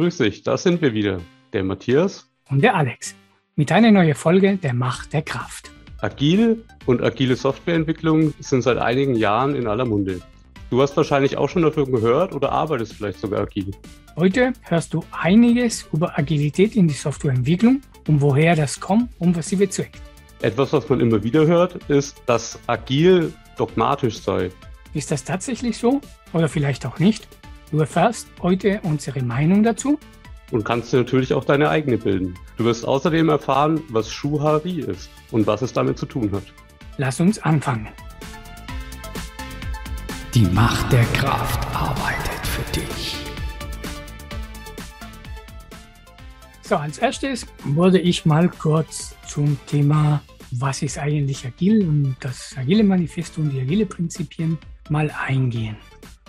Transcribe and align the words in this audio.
Grüß 0.00 0.16
dich, 0.16 0.42
da 0.42 0.56
sind 0.56 0.80
wir 0.80 0.94
wieder. 0.94 1.20
Der 1.52 1.62
Matthias 1.62 2.26
und 2.48 2.62
der 2.62 2.74
Alex 2.74 3.14
mit 3.54 3.70
einer 3.70 3.90
neuen 3.90 4.14
Folge 4.14 4.56
der 4.56 4.72
Macht 4.72 5.12
der 5.12 5.20
Kraft. 5.20 5.70
Agil 5.98 6.64
und 6.86 7.02
agile 7.02 7.36
Softwareentwicklung 7.36 8.32
sind 8.40 8.62
seit 8.62 8.78
einigen 8.78 9.14
Jahren 9.14 9.54
in 9.54 9.66
aller 9.66 9.84
Munde. 9.84 10.22
Du 10.70 10.80
hast 10.80 10.96
wahrscheinlich 10.96 11.36
auch 11.36 11.50
schon 11.50 11.60
davon 11.60 11.92
gehört 11.92 12.32
oder 12.32 12.50
arbeitest 12.50 12.94
vielleicht 12.94 13.20
sogar 13.20 13.42
agil. 13.42 13.72
Heute 14.16 14.54
hörst 14.62 14.94
du 14.94 15.04
einiges 15.12 15.86
über 15.92 16.18
Agilität 16.18 16.76
in 16.76 16.88
die 16.88 16.94
Softwareentwicklung 16.94 17.82
und 18.08 18.22
woher 18.22 18.56
das 18.56 18.80
kommt 18.80 19.10
und 19.18 19.36
was 19.36 19.50
sie 19.50 19.56
bezweckt. 19.56 20.00
Etwas, 20.40 20.72
was 20.72 20.88
man 20.88 21.00
immer 21.00 21.22
wieder 21.22 21.46
hört, 21.46 21.74
ist, 21.90 22.22
dass 22.24 22.58
agil 22.68 23.34
dogmatisch 23.58 24.18
sei. 24.18 24.50
Ist 24.94 25.10
das 25.10 25.24
tatsächlich 25.24 25.76
so 25.76 26.00
oder 26.32 26.48
vielleicht 26.48 26.86
auch 26.86 26.98
nicht? 26.98 27.28
Du 27.70 27.78
erfährst 27.78 28.26
heute 28.42 28.80
unsere 28.82 29.22
Meinung 29.22 29.62
dazu. 29.62 29.96
Und 30.50 30.64
kannst 30.64 30.92
dir 30.92 30.96
natürlich 30.96 31.32
auch 31.32 31.44
deine 31.44 31.70
eigene 31.70 31.98
bilden. 31.98 32.34
Du 32.56 32.64
wirst 32.64 32.84
außerdem 32.84 33.28
erfahren, 33.28 33.80
was 33.90 34.10
Schuhari 34.10 34.80
ist 34.80 35.08
und 35.30 35.46
was 35.46 35.62
es 35.62 35.72
damit 35.72 35.96
zu 35.96 36.06
tun 36.06 36.32
hat. 36.32 36.42
Lass 36.96 37.20
uns 37.20 37.38
anfangen. 37.38 37.88
Die 40.34 40.46
Macht 40.46 40.92
der 40.92 41.04
Kraft 41.04 41.64
arbeitet 41.72 42.44
für 42.44 42.80
dich. 42.80 43.16
So, 46.62 46.74
als 46.76 46.98
erstes 46.98 47.46
würde 47.64 48.00
ich 48.00 48.26
mal 48.26 48.48
kurz 48.48 49.14
zum 49.28 49.56
Thema, 49.66 50.22
was 50.50 50.82
ist 50.82 50.98
eigentlich 50.98 51.46
agil 51.46 51.86
und 51.86 52.16
das 52.18 52.56
agile 52.56 52.82
Manifesto 52.82 53.40
und 53.40 53.50
die 53.50 53.60
agile 53.60 53.86
Prinzipien 53.86 54.58
mal 54.88 55.12
eingehen. 55.24 55.76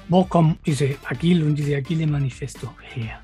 Wo 0.09 0.23
kommen 0.25 0.57
diese 0.65 0.95
Agile 1.05 1.45
und 1.45 1.55
diese 1.55 1.75
Agile 1.75 2.07
Manifesto 2.07 2.69
her? 2.93 3.19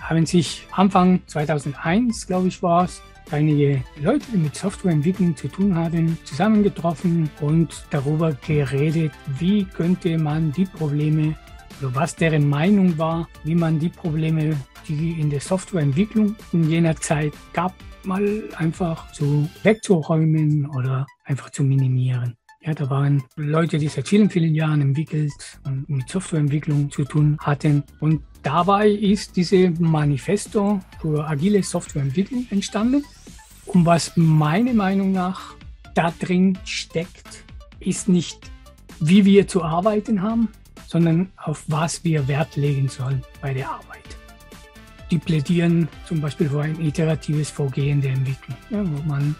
Haben 0.00 0.26
sich 0.26 0.66
Anfang 0.72 1.20
2001, 1.26 2.26
glaube 2.26 2.48
ich, 2.48 2.62
war 2.62 2.84
es, 2.84 3.02
einige 3.30 3.82
Leute, 4.00 4.26
die 4.32 4.38
mit 4.38 4.54
Softwareentwicklung 4.54 5.36
zu 5.36 5.48
tun 5.48 5.74
hatten, 5.74 6.18
zusammengetroffen 6.24 7.30
und 7.40 7.86
darüber 7.90 8.32
geredet, 8.32 9.12
wie 9.38 9.64
könnte 9.64 10.18
man 10.18 10.52
die 10.52 10.66
Probleme 10.66 11.34
oder 11.80 11.94
was 11.94 12.14
deren 12.14 12.48
Meinung 12.48 12.96
war, 12.98 13.28
wie 13.42 13.54
man 13.54 13.78
die 13.78 13.88
Probleme, 13.88 14.56
die 14.86 15.20
in 15.20 15.30
der 15.30 15.40
Softwareentwicklung 15.40 16.36
in 16.52 16.70
jener 16.70 16.96
Zeit 16.96 17.32
gab, 17.52 17.74
mal 18.04 18.44
einfach 18.56 19.10
zu 19.12 19.48
wegzuräumen 19.62 20.68
oder 20.70 21.06
einfach 21.24 21.50
zu 21.50 21.64
minimieren. 21.64 22.36
Ja, 22.66 22.72
da 22.72 22.88
waren 22.88 23.22
Leute, 23.36 23.76
die 23.76 23.88
seit 23.88 24.08
vielen, 24.08 24.30
vielen 24.30 24.54
Jahren 24.54 24.80
entwickelt 24.80 25.60
und 25.64 25.86
mit 25.86 26.08
Softwareentwicklung 26.08 26.90
zu 26.90 27.04
tun 27.04 27.36
hatten. 27.40 27.82
Und 28.00 28.22
dabei 28.42 28.88
ist 28.88 29.36
diese 29.36 29.70
Manifesto 29.78 30.80
für 30.98 31.26
agile 31.28 31.62
Softwareentwicklung 31.62 32.46
entstanden. 32.50 33.04
Und 33.66 33.84
was 33.84 34.16
meiner 34.16 34.72
Meinung 34.72 35.12
nach 35.12 35.54
da 35.94 36.10
drin 36.18 36.58
steckt, 36.64 37.44
ist 37.80 38.08
nicht, 38.08 38.50
wie 38.98 39.26
wir 39.26 39.46
zu 39.46 39.62
arbeiten 39.62 40.22
haben, 40.22 40.48
sondern 40.86 41.32
auf 41.36 41.64
was 41.66 42.02
wir 42.02 42.28
Wert 42.28 42.56
legen 42.56 42.88
sollen 42.88 43.22
bei 43.42 43.52
der 43.52 43.68
Arbeit. 43.68 43.84
Die 45.10 45.18
plädieren 45.18 45.86
zum 46.06 46.22
Beispiel 46.22 46.48
für 46.48 46.62
ein 46.62 46.80
iteratives 46.80 47.50
Vorgehen 47.50 48.00
der 48.00 48.12
Entwicklung, 48.12 48.56
ja, 48.70 48.82
wo 48.82 49.02
man 49.06 49.36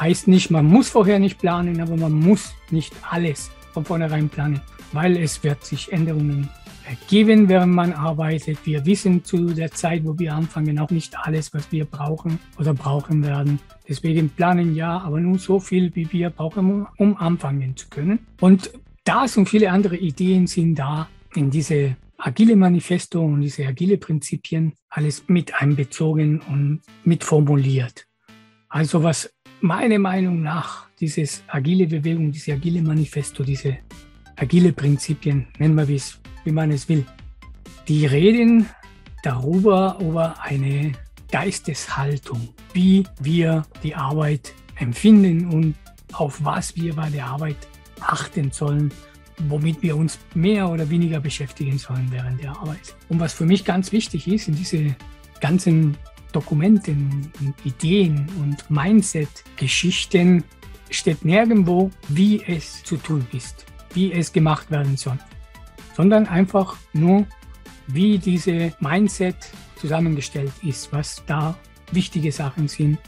Heißt 0.00 0.28
nicht, 0.28 0.50
man 0.50 0.64
muss 0.64 0.88
vorher 0.88 1.18
nicht 1.18 1.38
planen, 1.38 1.78
aber 1.80 1.94
man 1.94 2.12
muss 2.12 2.54
nicht 2.70 2.94
alles 3.10 3.50
von 3.72 3.84
vornherein 3.84 4.30
planen, 4.30 4.62
weil 4.92 5.18
es 5.18 5.44
wird 5.44 5.62
sich 5.62 5.92
Änderungen 5.92 6.48
ergeben, 6.88 7.50
während 7.50 7.74
man 7.74 7.92
arbeitet. 7.92 8.64
Wir 8.64 8.86
wissen 8.86 9.24
zu 9.24 9.52
der 9.52 9.70
Zeit, 9.72 10.06
wo 10.06 10.18
wir 10.18 10.34
anfangen, 10.34 10.78
auch 10.78 10.90
nicht 10.90 11.18
alles, 11.18 11.52
was 11.52 11.70
wir 11.70 11.84
brauchen 11.84 12.38
oder 12.58 12.72
brauchen 12.72 13.22
werden. 13.22 13.60
Deswegen 13.86 14.30
planen 14.30 14.74
ja, 14.74 14.98
aber 15.00 15.20
nur 15.20 15.38
so 15.38 15.60
viel, 15.60 15.94
wie 15.94 16.10
wir 16.10 16.30
brauchen, 16.30 16.86
um 16.96 17.16
anfangen 17.18 17.76
zu 17.76 17.90
können. 17.90 18.20
Und 18.40 18.72
das 19.04 19.36
und 19.36 19.50
viele 19.50 19.70
andere 19.70 19.98
Ideen 19.98 20.46
sind 20.46 20.76
da 20.76 21.08
in 21.34 21.50
diese 21.50 21.96
agile 22.16 22.56
Manifesto 22.56 23.20
und 23.22 23.42
diese 23.42 23.66
agile 23.66 23.98
Prinzipien 23.98 24.72
alles 24.88 25.24
mit 25.28 25.60
einbezogen 25.60 26.40
und 26.40 26.80
mit 27.04 27.22
formuliert. 27.22 28.06
Also 28.68 29.02
was 29.02 29.30
meiner 29.60 29.98
Meinung 29.98 30.42
nach 30.42 30.86
dieses 30.98 31.42
agile 31.48 31.86
Bewegung, 31.86 32.30
diese 32.30 32.52
agile 32.52 32.82
Manifesto, 32.82 33.42
diese 33.42 33.78
agile 34.36 34.72
Prinzipien, 34.72 35.46
nennen 35.58 35.76
wir 35.76 35.94
es, 35.94 36.20
wie 36.44 36.52
man 36.52 36.70
es 36.70 36.88
will, 36.88 37.04
die 37.88 38.06
reden 38.06 38.66
darüber, 39.22 39.98
über 40.00 40.40
eine 40.42 40.92
Geisteshaltung, 41.30 42.48
wie 42.72 43.04
wir 43.20 43.66
die 43.82 43.94
Arbeit 43.94 44.52
empfinden 44.76 45.48
und 45.48 45.74
auf 46.12 46.44
was 46.44 46.74
wir 46.76 46.94
bei 46.94 47.10
der 47.10 47.26
Arbeit 47.26 47.56
achten 48.00 48.50
sollen, 48.50 48.90
womit 49.48 49.82
wir 49.82 49.96
uns 49.96 50.18
mehr 50.34 50.68
oder 50.68 50.88
weniger 50.90 51.20
beschäftigen 51.20 51.78
sollen 51.78 52.08
während 52.10 52.42
der 52.42 52.50
Arbeit. 52.50 52.94
Und 53.08 53.20
was 53.20 53.32
für 53.32 53.46
mich 53.46 53.64
ganz 53.64 53.92
wichtig 53.92 54.26
ist 54.26 54.48
in 54.48 54.56
diese 54.56 54.96
ganzen 55.40 55.96
Dokumenten 56.32 57.30
Ideen 57.64 58.26
und 58.40 58.70
Mindset-Geschichten 58.70 60.44
steht 60.90 61.24
nirgendwo, 61.24 61.90
wie 62.08 62.42
es 62.46 62.82
zu 62.82 62.96
tun 62.96 63.26
ist, 63.32 63.66
wie 63.94 64.12
es 64.12 64.32
gemacht 64.32 64.70
werden 64.70 64.96
soll, 64.96 65.18
sondern 65.96 66.26
einfach 66.26 66.76
nur, 66.92 67.26
wie 67.86 68.18
diese 68.18 68.72
Mindset 68.80 69.36
zusammengestellt 69.76 70.52
ist, 70.62 70.92
was 70.92 71.22
da 71.26 71.56
wichtige 71.92 72.32
Sachen 72.32 72.68
sind. 72.68 72.98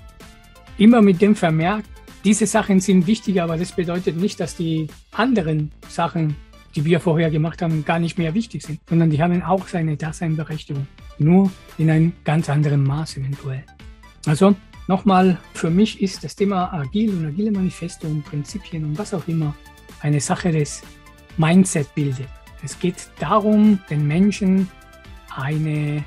Immer 0.78 1.02
mit 1.02 1.20
dem 1.20 1.36
Vermerk, 1.36 1.84
diese 2.24 2.46
Sachen 2.46 2.80
sind 2.80 3.06
wichtig, 3.06 3.42
aber 3.42 3.56
das 3.56 3.72
bedeutet 3.72 4.16
nicht, 4.16 4.38
dass 4.40 4.56
die 4.56 4.86
anderen 5.10 5.72
Sachen, 5.88 6.36
die 6.74 6.84
wir 6.84 7.00
vorher 7.00 7.30
gemacht 7.30 7.62
haben, 7.62 7.84
gar 7.84 7.98
nicht 7.98 8.18
mehr 8.18 8.34
wichtig 8.34 8.62
sind, 8.62 8.80
sondern 8.88 9.10
die 9.10 9.22
haben 9.22 9.42
auch 9.42 9.68
seine 9.68 9.96
Daseinberechtigung 9.96 10.86
nur 11.18 11.50
in 11.78 11.90
einem 11.90 12.12
ganz 12.24 12.48
anderen 12.48 12.84
Maß 12.84 13.18
eventuell. 13.18 13.64
Also 14.26 14.54
nochmal, 14.88 15.38
für 15.54 15.70
mich 15.70 16.00
ist 16.00 16.24
das 16.24 16.36
Thema 16.36 16.72
Agil 16.72 17.10
und 17.10 17.26
Agile 17.26 17.52
Manifesto 17.52 18.06
und 18.06 18.24
Prinzipien 18.24 18.84
und 18.84 18.98
was 18.98 19.14
auch 19.14 19.26
immer 19.28 19.54
eine 20.00 20.20
Sache 20.20 20.50
des 20.50 20.82
Mindset 21.36 21.94
bildet. 21.94 22.28
Es 22.62 22.78
geht 22.78 23.08
darum, 23.18 23.78
den 23.90 24.06
Menschen 24.06 24.68
eine 25.34 26.04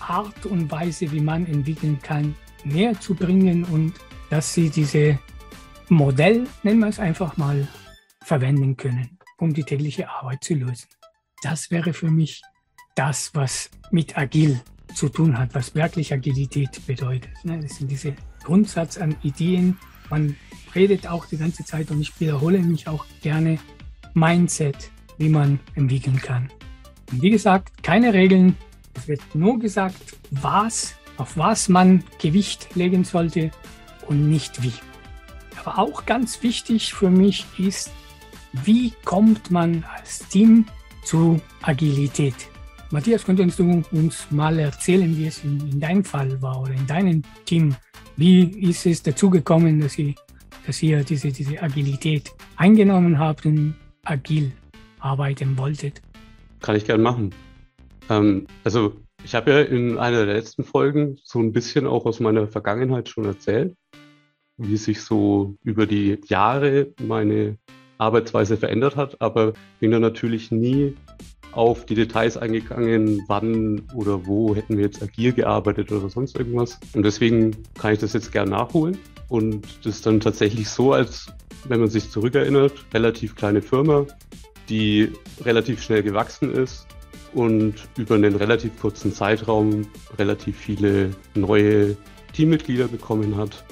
Art 0.00 0.46
und 0.46 0.70
Weise, 0.70 1.10
wie 1.10 1.20
man 1.20 1.46
entwickeln 1.46 1.98
kann, 2.00 2.34
näher 2.64 2.98
zu 3.00 3.14
bringen 3.14 3.64
und 3.64 3.94
dass 4.30 4.54
sie 4.54 4.70
diese 4.70 5.18
Modell, 5.88 6.46
nennen 6.62 6.80
wir 6.80 6.88
es 6.88 6.98
einfach 6.98 7.36
mal, 7.36 7.66
verwenden 8.22 8.76
können, 8.76 9.15
um 9.38 9.52
die 9.52 9.64
tägliche 9.64 10.08
Arbeit 10.08 10.44
zu 10.44 10.54
lösen. 10.54 10.88
Das 11.42 11.70
wäre 11.70 11.92
für 11.92 12.10
mich 12.10 12.42
das, 12.94 13.34
was 13.34 13.70
mit 13.90 14.16
agil 14.16 14.60
zu 14.94 15.08
tun 15.08 15.38
hat, 15.38 15.54
was 15.54 15.74
wirklich 15.74 16.12
Agilität 16.12 16.84
bedeutet. 16.86 17.32
Ne? 17.44 17.60
Das 17.60 17.76
sind 17.76 17.90
diese 17.90 18.14
Grundsatz 18.42 18.96
an 18.96 19.14
Ideen. 19.22 19.76
Man 20.08 20.36
redet 20.74 21.06
auch 21.06 21.26
die 21.26 21.36
ganze 21.36 21.64
Zeit 21.64 21.90
und 21.90 22.00
ich 22.00 22.18
wiederhole 22.20 22.58
mich 22.60 22.88
auch 22.88 23.04
gerne 23.20 23.58
Mindset, 24.14 24.90
wie 25.18 25.28
man 25.28 25.60
entwickeln 25.74 26.16
kann. 26.16 26.50
Und 27.12 27.22
wie 27.22 27.30
gesagt, 27.30 27.82
keine 27.82 28.14
Regeln. 28.14 28.56
Es 28.94 29.08
wird 29.08 29.20
nur 29.34 29.58
gesagt, 29.58 30.16
was, 30.30 30.94
auf 31.18 31.36
was 31.36 31.68
man 31.68 32.02
Gewicht 32.18 32.74
legen 32.74 33.04
sollte 33.04 33.50
und 34.06 34.30
nicht 34.30 34.62
wie. 34.62 34.72
Aber 35.60 35.78
auch 35.78 36.06
ganz 36.06 36.42
wichtig 36.42 36.94
für 36.94 37.10
mich 37.10 37.44
ist, 37.58 37.90
wie 38.64 38.92
kommt 39.04 39.50
man 39.50 39.84
als 39.94 40.28
Team 40.28 40.64
zu 41.04 41.40
Agilität? 41.62 42.34
Matthias, 42.90 43.24
könntest 43.24 43.58
du 43.58 43.82
uns 43.92 44.26
mal 44.30 44.58
erzählen, 44.58 45.16
wie 45.16 45.26
es 45.26 45.42
in, 45.42 45.60
in 45.70 45.80
deinem 45.80 46.04
Fall 46.04 46.40
war 46.40 46.62
oder 46.62 46.72
in 46.72 46.86
deinem 46.86 47.22
Team? 47.44 47.74
Wie 48.16 48.44
ist 48.70 48.86
es 48.86 49.02
dazu 49.02 49.28
gekommen, 49.28 49.80
dass 49.80 49.98
ihr, 49.98 50.14
dass 50.66 50.82
ihr 50.82 51.02
diese, 51.02 51.32
diese 51.32 51.60
Agilität 51.60 52.32
eingenommen 52.56 53.18
habt 53.18 53.44
und 53.44 53.74
agil 54.04 54.52
arbeiten 55.00 55.58
wolltet? 55.58 56.00
Kann 56.60 56.76
ich 56.76 56.84
gern 56.84 57.02
machen. 57.02 57.34
Ähm, 58.08 58.46
also 58.62 58.94
ich 59.24 59.34
habe 59.34 59.50
ja 59.50 59.60
in 59.62 59.98
einer 59.98 60.24
der 60.24 60.34
letzten 60.34 60.62
Folgen 60.62 61.18
so 61.24 61.40
ein 61.40 61.52
bisschen 61.52 61.86
auch 61.86 62.06
aus 62.06 62.20
meiner 62.20 62.46
Vergangenheit 62.46 63.08
schon 63.08 63.24
erzählt, 63.24 63.76
wie 64.56 64.76
sich 64.76 65.02
so 65.02 65.56
über 65.64 65.86
die 65.86 66.20
Jahre 66.28 66.92
meine 67.02 67.58
Arbeitsweise 67.98 68.56
verändert 68.56 68.96
hat, 68.96 69.20
aber 69.20 69.52
bin 69.80 69.90
da 69.90 69.98
natürlich 69.98 70.50
nie 70.50 70.94
auf 71.52 71.86
die 71.86 71.94
Details 71.94 72.36
eingegangen, 72.36 73.22
wann 73.28 73.82
oder 73.94 74.26
wo 74.26 74.54
hätten 74.54 74.76
wir 74.76 74.84
jetzt 74.84 75.02
agil 75.02 75.32
gearbeitet 75.32 75.90
oder 75.90 76.10
sonst 76.10 76.38
irgendwas. 76.38 76.78
Und 76.94 77.02
deswegen 77.02 77.56
kann 77.78 77.94
ich 77.94 77.98
das 77.98 78.12
jetzt 78.12 78.30
gern 78.30 78.50
nachholen. 78.50 78.98
Und 79.28 79.64
das 79.82 79.96
ist 79.96 80.06
dann 80.06 80.20
tatsächlich 80.20 80.68
so, 80.68 80.92
als 80.92 81.32
wenn 81.64 81.80
man 81.80 81.88
sich 81.88 82.10
zurückerinnert, 82.10 82.72
relativ 82.92 83.34
kleine 83.34 83.62
Firma, 83.62 84.06
die 84.68 85.10
relativ 85.44 85.82
schnell 85.82 86.02
gewachsen 86.02 86.52
ist 86.52 86.86
und 87.32 87.74
über 87.96 88.16
einen 88.16 88.36
relativ 88.36 88.78
kurzen 88.78 89.12
Zeitraum 89.12 89.86
relativ 90.18 90.56
viele 90.58 91.10
neue 91.34 91.96
Teammitglieder 92.34 92.88
bekommen 92.88 93.36
hat. 93.36 93.64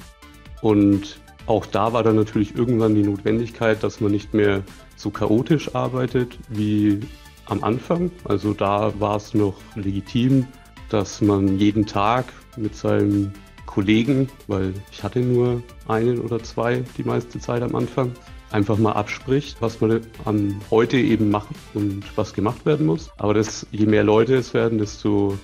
Und 0.61 1.19
auch 1.47 1.65
da 1.65 1.93
war 1.93 2.03
dann 2.03 2.15
natürlich 2.15 2.55
irgendwann 2.55 2.95
die 2.95 3.03
Notwendigkeit, 3.03 3.83
dass 3.83 4.01
man 4.01 4.11
nicht 4.11 4.33
mehr 4.33 4.63
so 4.95 5.09
chaotisch 5.09 5.75
arbeitet 5.75 6.37
wie 6.49 6.99
am 7.45 7.63
Anfang. 7.63 8.11
Also 8.23 8.53
da 8.53 8.93
war 8.99 9.17
es 9.17 9.33
noch 9.33 9.55
legitim, 9.75 10.47
dass 10.89 11.21
man 11.21 11.57
jeden 11.59 11.85
Tag 11.85 12.25
mit 12.57 12.75
seinem 12.75 13.31
Kollegen, 13.65 14.29
weil 14.47 14.73
ich 14.91 15.03
hatte 15.03 15.19
nur 15.19 15.61
einen 15.87 16.19
oder 16.19 16.41
zwei 16.41 16.83
die 16.97 17.03
meiste 17.03 17.39
Zeit 17.39 17.61
am 17.61 17.75
Anfang, 17.75 18.11
einfach 18.51 18.77
mal 18.77 18.93
abspricht, 18.93 19.57
was 19.59 19.81
man 19.81 20.01
an 20.23 20.61
heute 20.71 20.97
eben 20.97 21.29
macht 21.29 21.49
und 21.73 22.05
was 22.15 22.33
gemacht 22.33 22.65
werden 22.65 22.85
muss. 22.85 23.09
Aber 23.17 23.33
das, 23.33 23.67
je 23.71 23.85
mehr 23.85 24.03
Leute 24.03 24.35
es 24.35 24.53
werden, 24.53 24.77
desto 24.77 25.37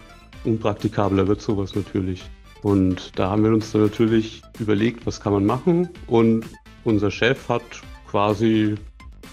unpraktikabler 0.46 1.28
wird 1.28 1.42
sowas 1.42 1.76
natürlich. 1.76 2.24
Und 2.62 3.18
da 3.18 3.30
haben 3.30 3.44
wir 3.44 3.52
uns 3.52 3.72
dann 3.72 3.82
natürlich 3.82 4.42
überlegt, 4.60 5.06
was 5.06 5.20
kann 5.20 5.34
man 5.34 5.46
machen. 5.46 5.90
Und 6.08 6.46
unser 6.84 7.12
Chef 7.12 7.50
hat 7.50 7.64
quasi 8.10 8.76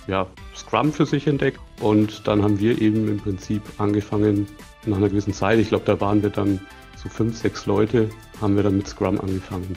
ja, 0.07 0.27
Scrum 0.57 0.93
für 0.93 1.07
sich 1.07 1.27
entdeckt. 1.27 1.61
Und 1.81 2.27
dann 2.27 2.43
haben 2.43 2.59
wir 2.59 2.81
eben 2.81 3.09
im 3.09 3.19
Prinzip 3.19 3.63
angefangen, 3.79 4.47
nach 4.87 4.97
einer 4.97 5.09
gewissen 5.09 5.33
Zeit, 5.35 5.59
ich 5.59 5.69
glaube, 5.69 5.85
da 5.85 6.01
waren 6.01 6.23
wir 6.23 6.31
dann 6.31 6.61
so 6.97 7.09
fünf, 7.09 7.37
sechs 7.37 7.67
Leute, 7.67 8.09
haben 8.41 8.57
wir 8.57 8.63
dann 8.63 8.77
mit 8.79 8.89
Scrum 8.89 9.21
angefangen. 9.21 9.77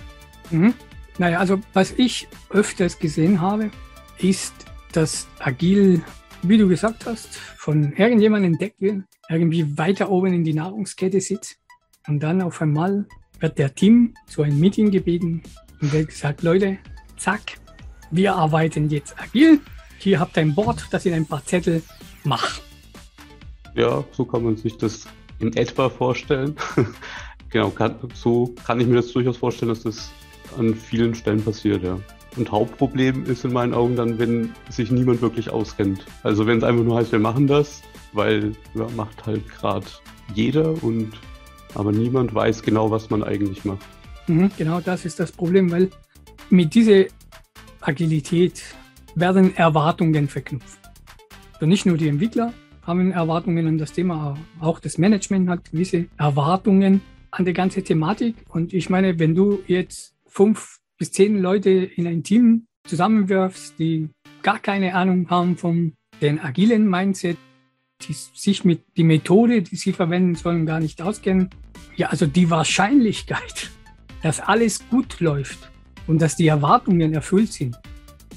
Mhm. 0.49 0.73
Naja, 1.17 1.39
also 1.39 1.59
was 1.73 1.91
ich 1.91 2.27
öfters 2.49 2.97
gesehen 2.97 3.41
habe, 3.41 3.69
ist, 4.17 4.53
dass 4.93 5.27
Agil, 5.39 6.01
wie 6.41 6.57
du 6.57 6.67
gesagt 6.67 7.05
hast, 7.05 7.35
von 7.35 7.93
irgendjemandem 7.93 8.53
entdeckt 8.53 8.81
wird, 8.81 9.03
irgendwie 9.29 9.77
weiter 9.77 10.09
oben 10.09 10.33
in 10.33 10.43
die 10.43 10.53
Nahrungskette 10.53 11.21
sitzt 11.21 11.57
und 12.07 12.21
dann 12.21 12.41
auf 12.41 12.61
einmal 12.61 13.05
wird 13.41 13.57
der 13.57 13.73
Team 13.75 14.13
zu 14.27 14.43
einem 14.43 14.59
Meeting 14.59 14.91
gebeten 14.91 15.41
und 15.81 15.91
wird 15.91 16.09
gesagt, 16.09 16.43
Leute, 16.43 16.77
zack, 17.17 17.57
wir 18.11 18.35
arbeiten 18.35 18.89
jetzt 18.89 19.19
agil. 19.19 19.59
Hier 19.97 20.19
habt 20.19 20.37
ihr 20.37 20.41
ein 20.41 20.55
Board, 20.55 20.87
das 20.91 21.05
in 21.05 21.13
ein 21.13 21.25
paar 21.25 21.43
Zettel 21.45 21.83
macht. 22.23 22.61
Ja, 23.75 24.03
so 24.11 24.25
kann 24.25 24.43
man 24.43 24.57
sich 24.57 24.77
das 24.77 25.05
in 25.39 25.55
etwa 25.55 25.89
vorstellen. 25.89 26.55
genau, 27.49 27.69
kann, 27.69 27.95
so 28.13 28.53
kann 28.65 28.79
ich 28.79 28.87
mir 28.87 28.95
das 28.95 29.11
durchaus 29.11 29.37
vorstellen, 29.37 29.69
dass 29.69 29.83
das 29.83 30.11
an 30.57 30.75
vielen 30.75 31.15
Stellen 31.15 31.43
passiert, 31.43 31.83
ja. 31.83 31.99
Und 32.37 32.49
Hauptproblem 32.49 33.25
ist 33.25 33.43
in 33.43 33.51
meinen 33.51 33.73
Augen 33.73 33.95
dann, 33.95 34.17
wenn 34.17 34.53
sich 34.69 34.89
niemand 34.89 35.21
wirklich 35.21 35.49
auskennt. 35.49 36.05
Also 36.23 36.47
wenn 36.47 36.59
es 36.59 36.63
einfach 36.63 36.83
nur 36.83 36.97
heißt, 36.97 37.11
wir 37.11 37.19
machen 37.19 37.45
das, 37.47 37.81
weil 38.13 38.53
ja, 38.73 38.87
macht 38.95 39.25
halt 39.25 39.47
gerade 39.49 39.85
jeder 40.33 40.81
und 40.81 41.11
aber 41.75 41.91
niemand 41.91 42.33
weiß 42.33 42.61
genau, 42.63 42.91
was 42.91 43.09
man 43.09 43.23
eigentlich 43.23 43.65
macht. 43.65 43.85
Mhm, 44.27 44.51
genau 44.57 44.79
das 44.81 45.05
ist 45.05 45.19
das 45.19 45.31
Problem, 45.31 45.71
weil 45.71 45.89
mit 46.49 46.73
dieser 46.75 47.05
Agilität 47.81 48.61
werden 49.15 49.55
Erwartungen 49.55 50.27
verknüpft. 50.27 50.79
Also 51.53 51.65
nicht 51.65 51.85
nur 51.85 51.97
die 51.97 52.07
Entwickler 52.07 52.53
haben 52.83 53.11
Erwartungen 53.11 53.67
an 53.67 53.77
das 53.77 53.93
Thema, 53.93 54.37
auch 54.59 54.79
das 54.79 54.97
Management 54.97 55.49
hat 55.49 55.71
gewisse 55.71 56.07
Erwartungen 56.17 57.01
an 57.29 57.45
die 57.45 57.53
ganze 57.53 57.83
Thematik. 57.83 58.35
Und 58.49 58.73
ich 58.73 58.89
meine, 58.89 59.19
wenn 59.19 59.35
du 59.35 59.59
jetzt 59.67 60.15
fünf 60.27 60.79
bis 60.97 61.11
zehn 61.11 61.41
Leute 61.41 61.69
in 61.69 62.07
ein 62.07 62.23
Team 62.23 62.65
zusammenwirfst, 62.85 63.77
die 63.79 64.09
gar 64.41 64.59
keine 64.59 64.95
Ahnung 64.95 65.29
haben 65.29 65.57
von 65.57 65.93
den 66.21 66.39
agilen 66.39 66.89
Mindset, 66.89 67.37
die 68.07 68.13
sich 68.13 68.63
mit 68.63 68.83
die 68.97 69.03
Methode, 69.03 69.61
die 69.61 69.75
sie 69.75 69.93
verwenden 69.93 70.35
sollen, 70.35 70.65
gar 70.65 70.79
nicht 70.79 71.01
auskennen. 71.01 71.49
Ja, 71.95 72.07
also 72.07 72.25
die 72.25 72.49
Wahrscheinlichkeit, 72.49 73.71
dass 74.21 74.39
alles 74.39 74.87
gut 74.89 75.19
läuft 75.19 75.71
und 76.07 76.21
dass 76.21 76.35
die 76.35 76.47
Erwartungen 76.47 77.13
erfüllt 77.13 77.53
sind, 77.53 77.77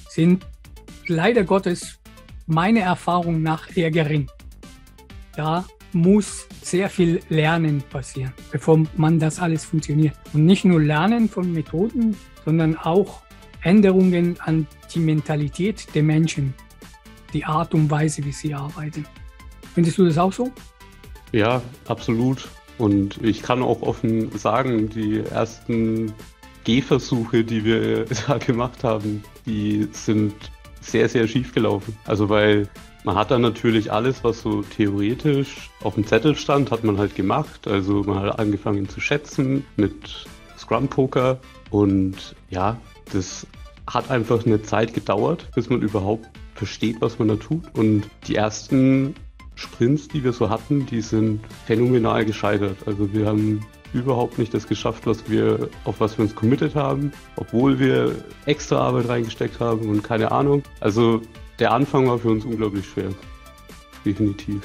sind 0.09 0.47
leider 1.07 1.45
Gottes 1.45 1.99
meiner 2.47 2.81
Erfahrung 2.81 3.43
nach 3.43 3.75
eher 3.77 3.91
gering. 3.91 4.29
Da 5.37 5.65
muss 5.93 6.47
sehr 6.63 6.91
viel 6.91 7.21
Lernen 7.29 7.83
passieren, 7.91 8.33
bevor 8.51 8.83
man 8.97 9.19
das 9.19 9.39
alles 9.39 9.65
funktioniert. 9.65 10.15
Und 10.33 10.45
nicht 10.45 10.65
nur 10.65 10.81
Lernen 10.81 11.29
von 11.29 11.53
Methoden, 11.53 12.17
sondern 12.45 12.77
auch 12.77 13.23
Änderungen 13.63 14.37
an 14.41 14.67
die 14.95 14.99
Mentalität 14.99 15.87
der 15.95 16.03
Menschen, 16.03 16.55
die 17.33 17.45
Art 17.45 17.75
und 17.75 17.91
Weise, 17.91 18.25
wie 18.25 18.33
sie 18.33 18.55
arbeiten. 18.55 19.07
Findest 19.75 19.99
du 19.99 20.07
das 20.07 20.19
auch 20.19 20.33
so? 20.33 20.51
Ja, 21.33 21.61
absolut. 21.89 22.49
Und 22.79 23.23
ich 23.23 23.43
kann 23.43 23.63
auch 23.63 23.83
offen 23.83 24.31
sagen, 24.39 24.89
die 24.89 25.21
ersten 25.21 26.13
Gehversuche, 26.65 27.45
die 27.45 27.65
wir 27.65 28.05
da 28.27 28.39
gemacht 28.39 28.85
haben, 28.85 29.23
die 29.45 29.89
sind 29.93 30.35
sehr, 30.81 31.09
sehr 31.09 31.27
schief 31.27 31.53
gelaufen. 31.53 31.97
Also 32.05 32.29
weil 32.29 32.69
man 33.05 33.17
hat 33.17 33.31
dann 33.31 33.43
natürlich 33.43 33.93
alles, 33.93 34.25
was 34.25 34.41
so 34.41 34.63
theoretisch 34.63 35.71
auf 35.83 35.95
dem 35.95 36.07
Zettel 36.07 36.37
stand, 36.37 36.71
hat 36.71 36.85
man 36.85 36.99
halt 36.99 37.15
gemacht. 37.15 37.67
Also 37.67 38.03
man 38.03 38.21
hat 38.21 38.39
angefangen 38.39 38.89
zu 38.89 39.01
schätzen 39.01 39.65
mit 39.77 40.27
Scrum 40.57 40.89
Poker 40.89 41.39
und 41.71 42.35
ja, 42.49 42.79
das 43.13 43.47
hat 43.87 44.11
einfach 44.11 44.47
eine 44.47 44.63
Zeit 44.63 44.95
gedauert, 44.95 45.49
bis 45.55 45.69
man 45.69 45.83
überhaupt 45.83 46.29
versteht, 46.55 46.97
was 47.01 47.19
man 47.19 47.29
da 47.29 47.37
tut. 47.37 47.65
Und 47.77 48.09
die 48.27 48.37
ersten 48.37 49.15
Sprints, 49.57 50.09
die 50.09 50.25
wir 50.25 50.33
so 50.33 50.51
hatten, 50.51 50.87
die 50.87 51.01
sind 51.01 51.41
phänomenal 51.67 52.25
gescheitert. 52.25 52.77
Also 52.87 53.13
wir 53.13 53.27
haben 53.27 53.65
überhaupt 53.93 54.39
nicht 54.39 54.53
das 54.53 54.67
geschafft, 54.67 55.07
was 55.07 55.31
wir, 55.31 55.69
auf 55.85 56.01
was 56.01 56.19
wir 56.19 56.25
uns 56.25 56.35
committed 56.35 56.75
haben, 56.75 57.13
obwohl 57.37 57.79
wir 57.79 58.15
extra 58.47 58.79
Arbeit 58.79 59.09
reingesteckt 59.09 59.61
haben 59.61 59.89
und 59.89 60.03
keine 60.03 60.33
Ahnung. 60.33 60.63
Also 60.81 61.23
der 61.59 61.73
Anfang 61.73 62.09
war 62.09 62.19
für 62.19 62.31
uns 62.31 62.45
unglaublich 62.45 62.87
schwer. 62.87 63.11
Definitiv. 64.05 64.63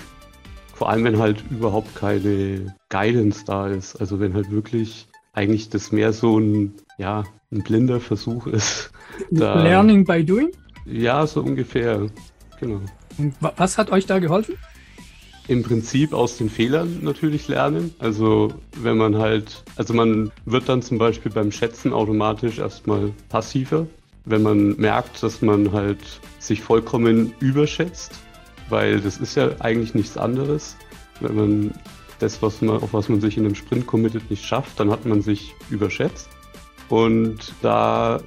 Vor 0.73 0.89
allem, 0.89 1.03
wenn 1.03 1.19
halt 1.19 1.43
überhaupt 1.51 1.93
keine 1.95 2.75
Guidance 2.89 3.43
da 3.45 3.67
ist. 3.67 3.95
Also 3.97 4.19
wenn 4.19 4.33
halt 4.33 4.49
wirklich 4.49 5.07
eigentlich 5.33 5.69
das 5.69 5.91
mehr 5.91 6.11
so 6.11 6.39
ein, 6.39 6.73
ja, 6.97 7.23
ein 7.51 7.63
blinder 7.63 7.99
Versuch 7.99 8.47
ist. 8.47 8.91
Da, 9.31 9.61
Learning 9.61 10.05
by 10.05 10.23
doing? 10.23 10.49
Ja, 10.85 11.27
so 11.27 11.41
ungefähr. 11.41 12.07
Genau. 12.61 12.79
Und 13.17 13.35
was 13.41 13.77
hat 13.77 13.91
euch 13.91 14.05
da 14.05 14.19
geholfen? 14.19 14.55
Im 15.49 15.63
Prinzip 15.63 16.13
aus 16.13 16.37
den 16.37 16.49
Fehlern 16.49 16.99
natürlich 17.01 17.49
lernen. 17.49 17.93
Also 17.99 18.53
wenn 18.77 18.97
man 18.97 19.17
halt, 19.17 19.63
also 19.75 19.93
man 19.93 20.31
wird 20.45 20.69
dann 20.69 20.81
zum 20.81 20.97
Beispiel 20.97 21.31
beim 21.31 21.51
Schätzen 21.51 21.91
automatisch 21.91 22.59
erstmal 22.59 23.11
passiver 23.27 23.87
wenn 24.29 24.43
man 24.43 24.75
merkt, 24.77 25.21
dass 25.23 25.41
man 25.41 25.71
halt 25.71 25.99
sich 26.37 26.61
vollkommen 26.61 27.33
überschätzt, 27.39 28.19
weil 28.69 29.01
das 29.01 29.17
ist 29.17 29.35
ja 29.35 29.49
eigentlich 29.59 29.95
nichts 29.95 30.17
anderes. 30.17 30.77
Wenn 31.19 31.35
man 31.35 31.73
das, 32.19 32.41
was 32.41 32.61
man, 32.61 32.77
auf 32.81 32.93
was 32.93 33.09
man 33.09 33.21
sich 33.21 33.37
in 33.37 33.45
einem 33.45 33.55
Sprint 33.55 33.87
committet, 33.87 34.29
nicht 34.29 34.45
schafft, 34.45 34.79
dann 34.79 34.91
hat 34.91 35.05
man 35.05 35.21
sich 35.21 35.55
überschätzt. 35.69 36.29
Und 36.89 37.53
da 37.61 38.21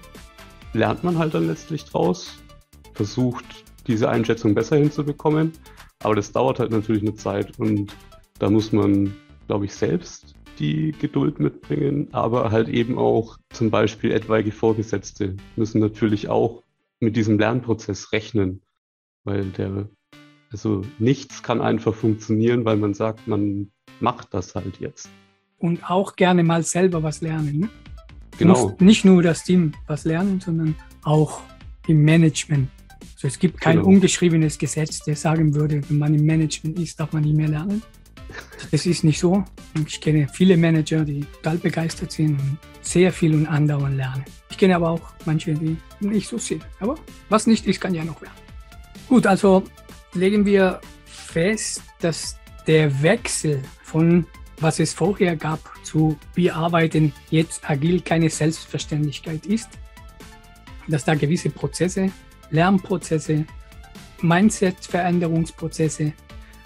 lernt 0.73 1.05
man 1.05 1.19
halt 1.19 1.35
dann 1.35 1.47
letztlich 1.47 1.85
draus, 1.85 2.39
versucht 2.95 3.45
diese 3.87 4.09
Einschätzung 4.09 4.55
besser 4.55 4.77
hinzubekommen. 4.77 5.53
Aber 6.03 6.15
das 6.15 6.33
dauert 6.33 6.59
halt 6.59 6.71
natürlich 6.71 7.03
eine 7.03 7.15
Zeit 7.15 7.59
und 7.59 7.95
da 8.39 8.51
muss 8.51 8.73
man, 8.73 9.15
glaube 9.47 9.67
ich, 9.67 9.75
selbst 9.75 10.35
die 10.59 10.93
Geduld 10.93 11.41
mitbringen, 11.41 12.09
aber 12.13 12.51
halt 12.51 12.69
eben 12.69 12.99
auch 12.99 13.39
zum 13.51 13.71
Beispiel 13.71 14.13
etwaige 14.13 14.53
Vorgesetzte 14.53 15.37
müssen 15.57 15.81
natürlich 15.81 16.29
auch 16.29 16.63
mit 17.01 17.17
diesem 17.17 17.39
Lernprozess 17.39 18.13
rechnen, 18.13 18.63
weil 19.25 19.45
der, 19.47 19.89
also 20.51 20.83
nichts 20.99 21.43
kann 21.43 21.61
einfach 21.61 21.95
funktionieren, 21.95 22.65
weil 22.65 22.77
man 22.77 22.95
sagt, 22.95 23.27
man 23.27 23.71
macht 24.01 24.35
das 24.35 24.55
halt 24.55 24.79
jetzt. 24.79 25.09
Und 25.59 25.89
auch 25.89 26.17
gerne 26.17 26.43
mal 26.43 26.63
selber 26.63 27.03
was 27.03 27.21
lernen. 27.21 27.61
Ne? 27.61 27.69
Genau. 28.39 28.77
Nicht 28.81 29.05
nur 29.05 29.23
das 29.23 29.45
Team 29.45 29.73
was 29.87 30.05
lernen, 30.05 30.41
sondern 30.41 30.75
auch 31.05 31.41
im 31.87 32.03
Management. 32.03 32.69
Also 33.23 33.35
es 33.35 33.39
gibt 33.39 33.61
kein 33.61 33.77
genau. 33.77 33.89
ungeschriebenes 33.89 34.59
Gesetz, 34.59 35.05
der 35.05 35.15
sagen 35.15 35.55
würde, 35.55 35.81
wenn 35.89 35.99
man 35.99 36.13
im 36.13 36.27
Management 36.27 36.77
ist, 36.81 36.99
darf 36.99 37.13
man 37.13 37.23
nicht 37.23 37.37
mehr 37.37 37.47
lernen. 37.47 37.81
Es 38.73 38.85
ist 38.85 39.05
nicht 39.05 39.21
so. 39.21 39.45
Ich 39.87 40.01
kenne 40.01 40.27
viele 40.33 40.57
Manager, 40.57 41.05
die 41.05 41.21
total 41.21 41.59
begeistert 41.59 42.11
sind 42.11 42.41
und 42.41 42.59
sehr 42.81 43.13
viel 43.13 43.37
und 43.37 43.47
andauernd 43.47 43.97
lernen. 43.97 44.25
Ich 44.51 44.59
kenne 44.59 44.75
aber 44.75 44.91
auch 44.91 45.13
manche, 45.25 45.55
die 45.55 45.77
nicht 46.01 46.29
so 46.29 46.37
sind. 46.37 46.67
Aber 46.81 46.97
was 47.29 47.47
nicht 47.47 47.65
ist, 47.69 47.81
kann 47.81 47.95
ja 47.95 48.03
noch 48.03 48.21
werden. 48.21 48.35
Gut, 49.09 49.25
also 49.25 49.63
legen 50.15 50.45
wir 50.45 50.81
fest, 51.05 51.83
dass 52.01 52.37
der 52.67 53.03
Wechsel 53.05 53.63
von 53.85 54.27
was 54.59 54.81
es 54.81 54.93
vorher 54.93 55.37
gab 55.37 55.61
zu 55.85 56.17
wir 56.35 56.57
arbeiten 56.57 57.13
jetzt 57.31 57.69
agil 57.69 58.01
keine 58.01 58.31
Selbstverständlichkeit 58.31 59.47
ist, 59.47 59.69
dass 60.89 61.05
da 61.05 61.15
gewisse 61.15 61.51
Prozesse, 61.51 62.11
Lernprozesse, 62.53 63.45
Mindset-Veränderungsprozesse 64.21 66.13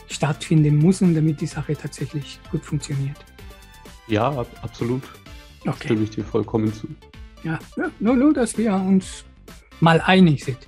stattfinden 0.09 0.79
müssen, 0.79 1.15
damit 1.15 1.41
die 1.41 1.47
Sache 1.47 1.75
tatsächlich 1.75 2.39
gut 2.51 2.65
funktioniert. 2.65 3.17
Ja, 4.09 4.29
ab, 4.29 4.47
absolut. 4.63 5.03
Okay. 5.63 5.77
Stimme 5.85 6.05
ich 6.05 6.11
dir 6.11 6.25
vollkommen 6.25 6.73
zu. 6.73 6.87
Ja, 7.43 7.59
ja 7.77 7.91
nur, 7.99 8.17
nur, 8.17 8.35
dass 8.35 8.57
wir 8.59 8.75
uns 8.75 9.25
mal 9.81 10.01
einig 10.01 10.45
sind. 10.45 10.59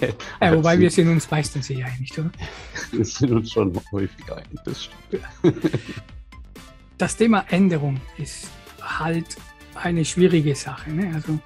ja, 0.40 0.56
wobei 0.56 0.78
wir 0.78 0.90
sind 0.90 1.08
uns 1.08 1.30
meistens 1.30 1.66
sehr 1.66 1.84
einig, 1.86 2.18
oder? 2.18 2.30
Wir 2.92 3.04
sind 3.04 3.30
uns 3.32 3.52
schon 3.52 3.72
häufig 3.92 4.32
einig, 4.32 4.58
das 4.64 4.84
stimmt. 4.84 5.22
das 6.98 7.16
Thema 7.16 7.44
Änderung 7.48 8.00
ist 8.18 8.48
halt 8.82 9.36
eine 9.74 10.04
schwierige 10.04 10.56
Sache. 10.56 10.90
Ne? 10.90 11.12
Also, 11.14 11.38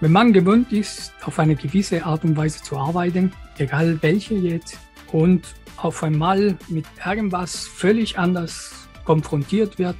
wenn 0.00 0.12
man 0.12 0.32
gewöhnt 0.32 0.72
ist, 0.72 1.12
auf 1.22 1.38
eine 1.38 1.56
gewisse 1.56 2.04
Art 2.04 2.24
und 2.24 2.36
Weise 2.36 2.62
zu 2.62 2.76
arbeiten, 2.76 3.32
egal 3.58 3.98
welche 4.02 4.34
jetzt, 4.34 4.78
und 5.12 5.54
auf 5.76 6.02
einmal 6.02 6.58
mit 6.68 6.84
irgendwas 7.04 7.66
völlig 7.66 8.18
anders 8.18 8.88
konfrontiert 9.04 9.78
wird, 9.78 9.96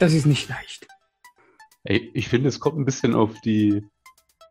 das 0.00 0.12
ist 0.12 0.26
nicht 0.26 0.48
leicht. 0.48 0.88
Ich 1.84 2.28
finde, 2.28 2.48
es 2.48 2.60
kommt 2.60 2.78
ein 2.78 2.84
bisschen 2.84 3.14
auf 3.14 3.40
die 3.42 3.84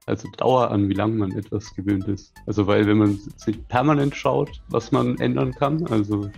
also 0.06 0.30
Dauer 0.38 0.72
an, 0.72 0.90
wie 0.90 0.94
lange 0.94 1.16
man 1.16 1.32
etwas 1.32 1.74
gewöhnt 1.76 2.08
ist. 2.08 2.34
Also 2.46 2.68
weil 2.68 2.86
wenn 2.88 2.98
man 2.98 3.20
sich 3.38 3.66
permanent 3.68 4.16
schaut, 4.16 4.62
was 4.70 4.92
man 4.92 5.18
ändern 5.20 5.54
kann, 5.54 5.88
also 5.88 6.30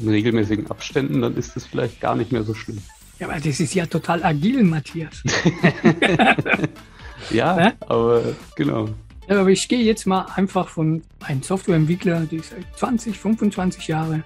in 0.00 0.08
regelmäßigen 0.08 0.70
Abständen, 0.70 1.22
dann 1.22 1.36
ist 1.36 1.56
es 1.56 1.66
vielleicht 1.66 2.00
gar 2.00 2.14
nicht 2.14 2.32
mehr 2.32 2.44
so 2.44 2.54
schlimm. 2.54 2.78
Ja, 3.18 3.28
aber 3.28 3.40
das 3.40 3.58
ist 3.58 3.74
ja 3.74 3.86
total 3.86 4.22
agil, 4.24 4.62
Matthias. 4.62 5.22
ja, 7.30 7.54
ne? 7.54 7.74
aber 7.80 8.22
genau. 8.56 8.88
Ja, 9.28 9.40
aber 9.40 9.50
ich 9.50 9.68
gehe 9.68 9.82
jetzt 9.82 10.06
mal 10.06 10.26
einfach 10.36 10.68
von 10.68 11.02
einem 11.20 11.42
Softwareentwickler, 11.42 12.20
der 12.20 12.42
seit 12.42 12.64
20, 12.76 13.18
25 13.18 13.86
Jahren 13.88 14.24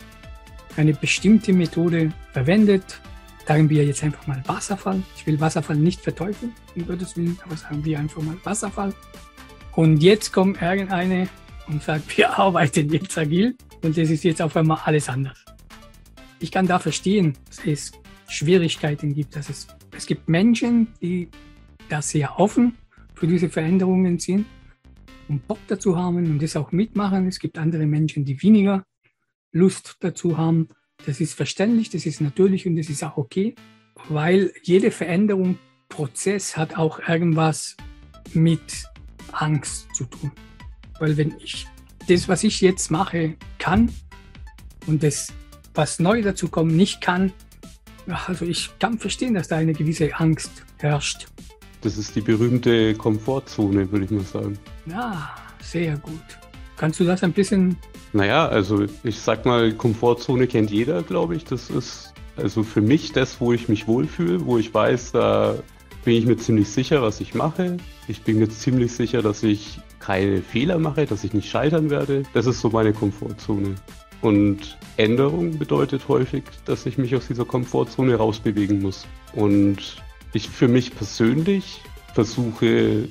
eine 0.76 0.94
bestimmte 0.94 1.52
Methode 1.52 2.12
verwendet. 2.32 3.00
Sagen 3.46 3.68
wir 3.68 3.84
jetzt 3.84 4.04
einfach 4.04 4.26
mal 4.28 4.40
Wasserfall. 4.46 5.02
Ich 5.16 5.26
will 5.26 5.40
Wasserfall 5.40 5.76
nicht 5.76 6.00
verteufeln, 6.00 6.52
um 6.76 6.86
Gottes 6.86 7.16
Willen, 7.16 7.36
aber 7.44 7.56
sagen 7.56 7.84
wir 7.84 7.98
einfach 7.98 8.22
mal 8.22 8.36
Wasserfall. 8.44 8.94
Und 9.72 10.02
jetzt 10.02 10.32
kommt 10.32 10.62
irgendeine 10.62 11.28
und 11.66 11.82
sagt, 11.82 12.16
wir 12.16 12.38
arbeiten 12.38 12.88
jetzt 12.92 13.18
agil 13.18 13.56
und 13.82 13.98
das 13.98 14.08
ist 14.08 14.22
jetzt 14.22 14.40
auf 14.40 14.56
einmal 14.56 14.78
alles 14.84 15.08
anders. 15.08 15.38
Ich 16.38 16.52
kann 16.52 16.66
da 16.66 16.78
verstehen, 16.78 17.36
dass 17.48 17.64
es 17.66 17.92
Schwierigkeiten 18.28 19.14
gibt. 19.14 19.34
Dass 19.34 19.48
es, 19.48 19.66
es 19.96 20.06
gibt 20.06 20.28
Menschen, 20.28 20.88
die 21.00 21.28
da 21.88 22.00
sehr 22.00 22.38
offen 22.38 22.76
für 23.22 23.28
diese 23.28 23.48
Veränderungen 23.48 24.18
sind 24.18 24.46
und 25.28 25.46
Bock 25.46 25.60
dazu 25.68 25.96
haben 25.96 26.16
und 26.16 26.42
das 26.42 26.56
auch 26.56 26.72
mitmachen. 26.72 27.28
Es 27.28 27.38
gibt 27.38 27.56
andere 27.56 27.86
Menschen, 27.86 28.24
die 28.24 28.42
weniger 28.42 28.84
Lust 29.52 29.98
dazu 30.00 30.38
haben. 30.38 30.66
Das 31.06 31.20
ist 31.20 31.34
verständlich, 31.34 31.88
das 31.88 32.04
ist 32.04 32.20
natürlich 32.20 32.66
und 32.66 32.74
das 32.74 32.88
ist 32.88 33.04
auch 33.04 33.16
okay, 33.16 33.54
weil 34.08 34.52
jede 34.64 34.90
Veränderung, 34.90 35.56
Prozess 35.88 36.56
hat 36.56 36.76
auch 36.76 36.98
irgendwas 37.08 37.76
mit 38.34 38.88
Angst 39.30 39.86
zu 39.94 40.06
tun. 40.06 40.32
Weil 40.98 41.16
wenn 41.16 41.36
ich 41.38 41.68
das, 42.08 42.26
was 42.26 42.42
ich 42.42 42.60
jetzt 42.60 42.90
mache, 42.90 43.36
kann 43.60 43.92
und 44.88 45.04
das, 45.04 45.32
was 45.74 46.00
neu 46.00 46.22
dazu 46.22 46.48
kommt, 46.48 46.72
nicht 46.72 47.00
kann, 47.00 47.32
also 48.08 48.44
ich 48.46 48.76
kann 48.80 48.98
verstehen, 48.98 49.34
dass 49.34 49.46
da 49.46 49.58
eine 49.58 49.74
gewisse 49.74 50.12
Angst 50.12 50.64
herrscht. 50.78 51.28
Das 51.82 51.98
ist 51.98 52.14
die 52.14 52.20
berühmte 52.20 52.94
Komfortzone, 52.94 53.90
würde 53.90 54.04
ich 54.04 54.10
mal 54.10 54.22
sagen. 54.22 54.58
Ja, 54.86 55.30
sehr 55.60 55.96
gut. 55.96 56.20
Kannst 56.76 57.00
du 57.00 57.04
das 57.04 57.22
ein 57.22 57.32
bisschen? 57.32 57.76
Naja, 58.12 58.46
also 58.46 58.86
ich 59.02 59.18
sag 59.18 59.44
mal, 59.44 59.72
Komfortzone 59.72 60.46
kennt 60.46 60.70
jeder, 60.70 61.02
glaube 61.02 61.36
ich. 61.36 61.44
Das 61.44 61.70
ist 61.70 62.12
also 62.36 62.62
für 62.62 62.80
mich 62.80 63.12
das, 63.12 63.40
wo 63.40 63.52
ich 63.52 63.68
mich 63.68 63.86
wohlfühle, 63.86 64.46
wo 64.46 64.58
ich 64.58 64.72
weiß, 64.72 65.12
da 65.12 65.56
bin 66.04 66.14
ich 66.14 66.26
mir 66.26 66.36
ziemlich 66.36 66.68
sicher, 66.68 67.02
was 67.02 67.20
ich 67.20 67.34
mache. 67.34 67.76
Ich 68.08 68.22
bin 68.22 68.38
mir 68.38 68.48
ziemlich 68.48 68.92
sicher, 68.92 69.22
dass 69.22 69.42
ich 69.42 69.80
keine 70.00 70.42
Fehler 70.42 70.78
mache, 70.78 71.06
dass 71.06 71.24
ich 71.24 71.32
nicht 71.32 71.48
scheitern 71.48 71.90
werde. 71.90 72.24
Das 72.32 72.46
ist 72.46 72.60
so 72.60 72.70
meine 72.70 72.92
Komfortzone. 72.92 73.74
Und 74.20 74.78
Änderung 74.96 75.58
bedeutet 75.58 76.06
häufig, 76.08 76.44
dass 76.64 76.86
ich 76.86 76.96
mich 76.96 77.14
aus 77.16 77.26
dieser 77.28 77.44
Komfortzone 77.44 78.14
rausbewegen 78.14 78.80
muss. 78.80 79.06
Und 79.34 79.96
ich 80.32 80.48
für 80.48 80.68
mich 80.68 80.94
persönlich 80.94 81.82
versuche, 82.14 83.08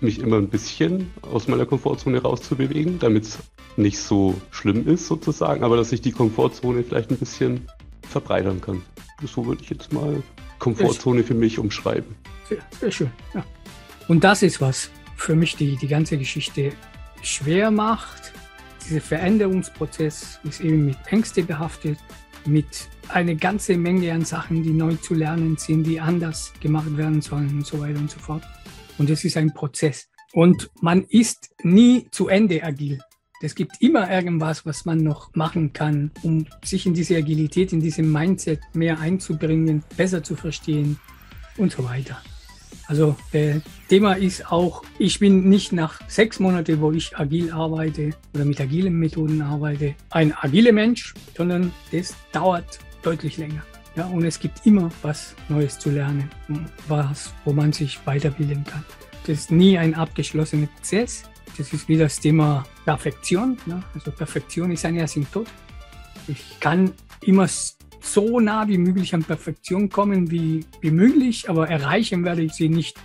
mich 0.00 0.18
immer 0.18 0.36
ein 0.36 0.48
bisschen 0.48 1.10
aus 1.22 1.48
meiner 1.48 1.66
Komfortzone 1.66 2.20
rauszubewegen, 2.20 2.98
damit 2.98 3.24
es 3.24 3.38
nicht 3.76 3.98
so 3.98 4.34
schlimm 4.50 4.86
ist 4.86 5.06
sozusagen, 5.06 5.64
aber 5.64 5.76
dass 5.76 5.92
ich 5.92 6.00
die 6.00 6.12
Komfortzone 6.12 6.82
vielleicht 6.82 7.10
ein 7.10 7.18
bisschen 7.18 7.66
verbreitern 8.02 8.60
kann. 8.60 8.82
So 9.24 9.46
würde 9.46 9.62
ich 9.62 9.70
jetzt 9.70 9.92
mal 9.92 10.22
Komfortzone 10.58 11.22
für 11.22 11.34
mich 11.34 11.58
umschreiben. 11.58 12.14
Sehr, 12.48 12.58
sehr 12.80 12.90
schön, 12.90 13.10
ja. 13.34 13.44
Und 14.08 14.24
das 14.24 14.42
ist, 14.42 14.60
was 14.60 14.90
für 15.16 15.34
mich 15.34 15.56
die, 15.56 15.76
die 15.76 15.88
ganze 15.88 16.16
Geschichte 16.16 16.72
schwer 17.22 17.70
macht, 17.70 18.32
dieser 18.86 19.00
Veränderungsprozess 19.00 20.38
ist 20.44 20.60
eben 20.60 20.86
mit 20.86 20.96
Ängste 21.10 21.42
behaftet, 21.42 21.98
mit 22.46 22.88
einer 23.08 23.34
ganzen 23.34 23.82
Menge 23.82 24.12
an 24.12 24.24
Sachen, 24.24 24.62
die 24.62 24.72
neu 24.72 24.94
zu 24.96 25.14
lernen 25.14 25.56
sind, 25.56 25.84
die 25.84 26.00
anders 26.00 26.52
gemacht 26.60 26.96
werden 26.96 27.20
sollen 27.20 27.50
und 27.50 27.66
so 27.66 27.80
weiter 27.80 27.98
und 27.98 28.10
so 28.10 28.18
fort. 28.18 28.42
Und 28.98 29.10
es 29.10 29.24
ist 29.24 29.36
ein 29.36 29.52
Prozess. 29.52 30.08
Und 30.32 30.70
man 30.80 31.04
ist 31.04 31.50
nie 31.62 32.08
zu 32.10 32.28
Ende 32.28 32.62
agil. 32.62 33.00
Es 33.42 33.54
gibt 33.54 33.80
immer 33.80 34.10
irgendwas, 34.10 34.64
was 34.64 34.86
man 34.86 34.98
noch 34.98 35.34
machen 35.34 35.72
kann, 35.72 36.10
um 36.22 36.46
sich 36.64 36.86
in 36.86 36.94
diese 36.94 37.16
Agilität, 37.16 37.72
in 37.72 37.80
diesem 37.80 38.10
Mindset 38.10 38.60
mehr 38.72 38.98
einzubringen, 38.98 39.84
besser 39.96 40.22
zu 40.22 40.36
verstehen 40.36 40.98
und 41.58 41.72
so 41.72 41.84
weiter. 41.84 42.20
Also 42.88 43.16
äh, 43.32 43.60
Thema 43.88 44.14
ist 44.14 44.50
auch, 44.50 44.82
ich 44.98 45.18
bin 45.18 45.48
nicht 45.48 45.72
nach 45.72 46.00
sechs 46.08 46.38
Monaten, 46.38 46.80
wo 46.80 46.92
ich 46.92 47.16
agil 47.18 47.50
arbeite 47.52 48.10
oder 48.34 48.44
mit 48.44 48.60
agilen 48.60 48.94
Methoden 48.94 49.42
arbeite, 49.42 49.94
ein 50.10 50.32
agiler 50.32 50.72
Mensch, 50.72 51.14
sondern 51.36 51.72
das 51.90 52.14
dauert 52.32 52.78
deutlich 53.02 53.38
länger. 53.38 53.62
Ja, 53.96 54.06
und 54.06 54.24
es 54.24 54.38
gibt 54.38 54.66
immer 54.66 54.90
was 55.02 55.34
Neues 55.48 55.78
zu 55.78 55.90
lernen, 55.90 56.30
was, 56.86 57.32
wo 57.44 57.52
man 57.52 57.72
sich 57.72 57.98
weiterbilden 58.04 58.62
kann. 58.64 58.84
Das 59.26 59.38
ist 59.38 59.50
nie 59.50 59.78
ein 59.78 59.94
abgeschlossener 59.94 60.66
Prozess. 60.66 61.24
Das 61.56 61.72
ist 61.72 61.88
wie 61.88 61.96
das 61.96 62.20
Thema 62.20 62.66
Perfektion. 62.84 63.56
Ne? 63.64 63.82
Also 63.94 64.10
Perfektion 64.10 64.70
ist 64.70 64.84
ein 64.84 65.00
Asymptot. 65.00 65.46
Ich 66.28 66.60
kann 66.60 66.92
immer 67.22 67.48
so 68.06 68.40
nah 68.40 68.68
wie 68.68 68.78
möglich 68.78 69.14
an 69.14 69.24
Perfektion 69.24 69.88
kommen 69.88 70.30
wie, 70.30 70.64
wie 70.80 70.90
möglich, 70.90 71.48
aber 71.50 71.68
erreichen 71.68 72.24
werde 72.24 72.42
ich 72.42 72.52
sie 72.52 72.68
nicht. 72.68 72.96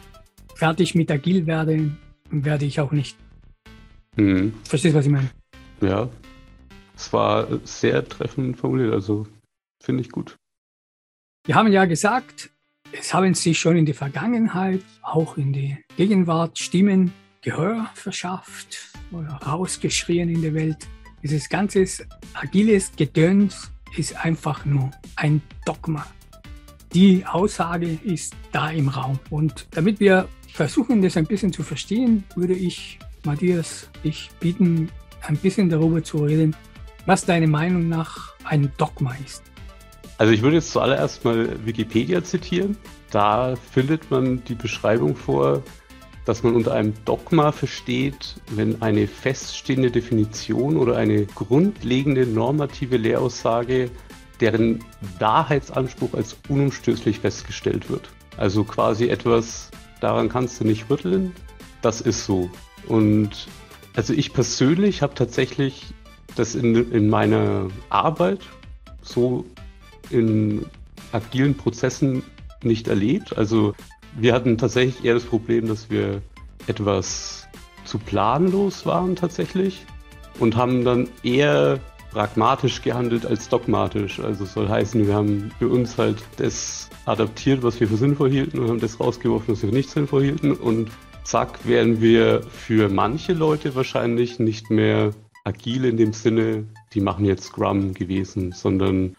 Fertig 0.55 0.95
mit 0.95 1.11
Agil 1.11 1.47
werden 1.47 1.97
werde 2.29 2.65
ich 2.65 2.79
auch 2.79 2.91
nicht. 2.91 3.17
Mhm. 4.15 4.53
Verstehst 4.63 4.93
du, 4.93 4.99
was 4.99 5.05
ich 5.05 5.11
meine? 5.11 5.29
Ja, 5.81 6.09
es 6.95 7.11
war 7.11 7.47
sehr 7.63 8.07
treffend 8.07 8.57
formuliert, 8.57 8.93
also 8.93 9.27
finde 9.81 10.01
ich 10.01 10.09
gut. 10.09 10.37
Wir 11.45 11.55
haben 11.55 11.71
ja 11.71 11.85
gesagt, 11.85 12.51
es 12.91 13.13
haben 13.13 13.33
sich 13.33 13.59
schon 13.59 13.77
in 13.77 13.85
der 13.85 13.95
Vergangenheit, 13.95 14.83
auch 15.01 15.37
in 15.37 15.53
der 15.53 15.77
Gegenwart 15.97 16.59
Stimmen 16.59 17.11
Gehör 17.41 17.89
verschafft 17.95 18.93
oder 19.11 19.29
rausgeschrien 19.29 20.29
in 20.29 20.43
der 20.43 20.53
Welt. 20.53 20.87
Dieses 21.23 21.49
ganze 21.49 21.85
agiles 22.33 22.91
Gedöns 22.95 23.70
ist 23.97 24.15
einfach 24.23 24.65
nur 24.65 24.91
ein 25.15 25.41
Dogma. 25.65 26.05
Die 26.93 27.25
Aussage 27.25 27.99
ist 28.03 28.33
da 28.51 28.69
im 28.69 28.89
Raum. 28.89 29.19
Und 29.29 29.67
damit 29.71 29.99
wir 29.99 30.27
versuchen, 30.51 31.01
das 31.01 31.17
ein 31.17 31.25
bisschen 31.25 31.53
zu 31.53 31.63
verstehen, 31.63 32.23
würde 32.35 32.53
ich 32.53 32.99
Matthias 33.23 33.89
dich 34.03 34.29
bitten, 34.39 34.89
ein 35.21 35.37
bisschen 35.37 35.69
darüber 35.69 36.03
zu 36.03 36.23
reden, 36.23 36.55
was 37.05 37.25
deine 37.25 37.47
Meinung 37.47 37.87
nach 37.87 38.33
ein 38.43 38.71
Dogma 38.77 39.15
ist. 39.25 39.43
Also 40.17 40.33
ich 40.33 40.41
würde 40.41 40.57
jetzt 40.57 40.71
zuallererst 40.71 41.23
mal 41.25 41.65
Wikipedia 41.65 42.23
zitieren. 42.23 42.77
Da 43.09 43.55
findet 43.55 44.11
man 44.11 44.43
die 44.43 44.55
Beschreibung 44.55 45.15
vor, 45.15 45.63
dass 46.25 46.43
man 46.43 46.55
unter 46.55 46.73
einem 46.73 46.93
Dogma 47.05 47.51
versteht, 47.51 48.35
wenn 48.51 48.81
eine 48.81 49.07
feststehende 49.07 49.91
Definition 49.91 50.77
oder 50.77 50.97
eine 50.97 51.25
grundlegende 51.25 52.25
normative 52.25 52.97
Lehraussage, 52.97 53.89
deren 54.39 54.83
Wahrheitsanspruch 55.19 56.13
als 56.13 56.37
unumstößlich 56.47 57.19
festgestellt 57.19 57.89
wird. 57.89 58.09
Also 58.37 58.63
quasi 58.63 59.09
etwas, 59.09 59.71
daran 59.99 60.29
kannst 60.29 60.59
du 60.59 60.65
nicht 60.65 60.89
rütteln, 60.89 61.33
das 61.81 62.01
ist 62.01 62.25
so. 62.25 62.49
Und 62.87 63.47
also 63.95 64.13
ich 64.13 64.33
persönlich 64.33 65.01
habe 65.01 65.13
tatsächlich 65.15 65.93
das 66.35 66.55
in, 66.55 66.91
in 66.91 67.09
meiner 67.09 67.67
Arbeit 67.89 68.39
so 69.01 69.45
in 70.09 70.65
agilen 71.11 71.55
Prozessen 71.55 72.23
nicht 72.63 72.87
erlebt. 72.87 73.37
Also 73.37 73.73
wir 74.15 74.33
hatten 74.33 74.57
tatsächlich 74.57 75.03
eher 75.05 75.13
das 75.13 75.23
Problem, 75.23 75.67
dass 75.67 75.89
wir 75.89 76.21
etwas 76.67 77.47
zu 77.85 77.97
planlos 77.97 78.85
waren 78.85 79.15
tatsächlich 79.15 79.85
und 80.39 80.55
haben 80.55 80.83
dann 80.83 81.07
eher 81.23 81.79
pragmatisch 82.11 82.81
gehandelt 82.81 83.25
als 83.25 83.49
dogmatisch. 83.49 84.19
Also 84.19 84.45
soll 84.45 84.67
heißen, 84.67 85.07
wir 85.07 85.13
haben 85.13 85.51
für 85.59 85.69
uns 85.69 85.97
halt 85.97 86.17
das 86.37 86.89
adaptiert, 87.05 87.63
was 87.63 87.79
wir 87.79 87.87
für 87.87 87.97
sinnvoll 87.97 88.29
hielten 88.29 88.59
und 88.59 88.69
haben 88.69 88.79
das 88.79 88.99
rausgeworfen, 88.99 89.53
was 89.53 89.63
wir 89.63 89.71
nicht 89.71 89.89
sinnvoll 89.89 90.23
hielten. 90.23 90.51
Und 90.51 90.91
zack, 91.23 91.59
wären 91.65 92.01
wir 92.01 92.41
für 92.43 92.89
manche 92.89 93.33
Leute 93.33 93.75
wahrscheinlich 93.75 94.39
nicht 94.39 94.69
mehr 94.69 95.11
agil 95.43 95.85
in 95.85 95.97
dem 95.97 96.13
Sinne, 96.13 96.65
die 96.93 97.01
machen 97.01 97.25
jetzt 97.25 97.45
Scrum 97.45 97.93
gewesen, 97.93 98.51
sondern 98.51 99.15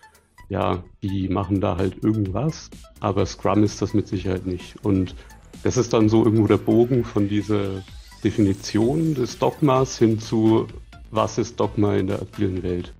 ja, 0.52 0.84
die 1.00 1.30
machen 1.30 1.62
da 1.62 1.78
halt 1.78 2.04
irgendwas. 2.04 2.68
Aber 3.00 3.24
Scrum 3.24 3.64
ist 3.64 3.80
das 3.80 3.94
mit 3.94 4.06
Sicherheit 4.06 4.44
nicht. 4.44 4.76
Und 4.84 5.14
das 5.62 5.78
ist 5.78 5.94
dann 5.94 6.10
so 6.10 6.24
irgendwo 6.24 6.46
der 6.46 6.58
Bogen 6.58 7.04
von 7.04 7.26
dieser 7.26 7.82
Definition 8.22 9.14
des 9.14 9.38
Dogmas 9.38 9.98
hin 9.98 10.20
zu, 10.20 10.66
was 11.10 11.38
ist 11.38 11.58
Dogma 11.58 11.96
in 11.96 12.08
der 12.08 12.20
agilen 12.20 12.62
Welt? 12.62 12.92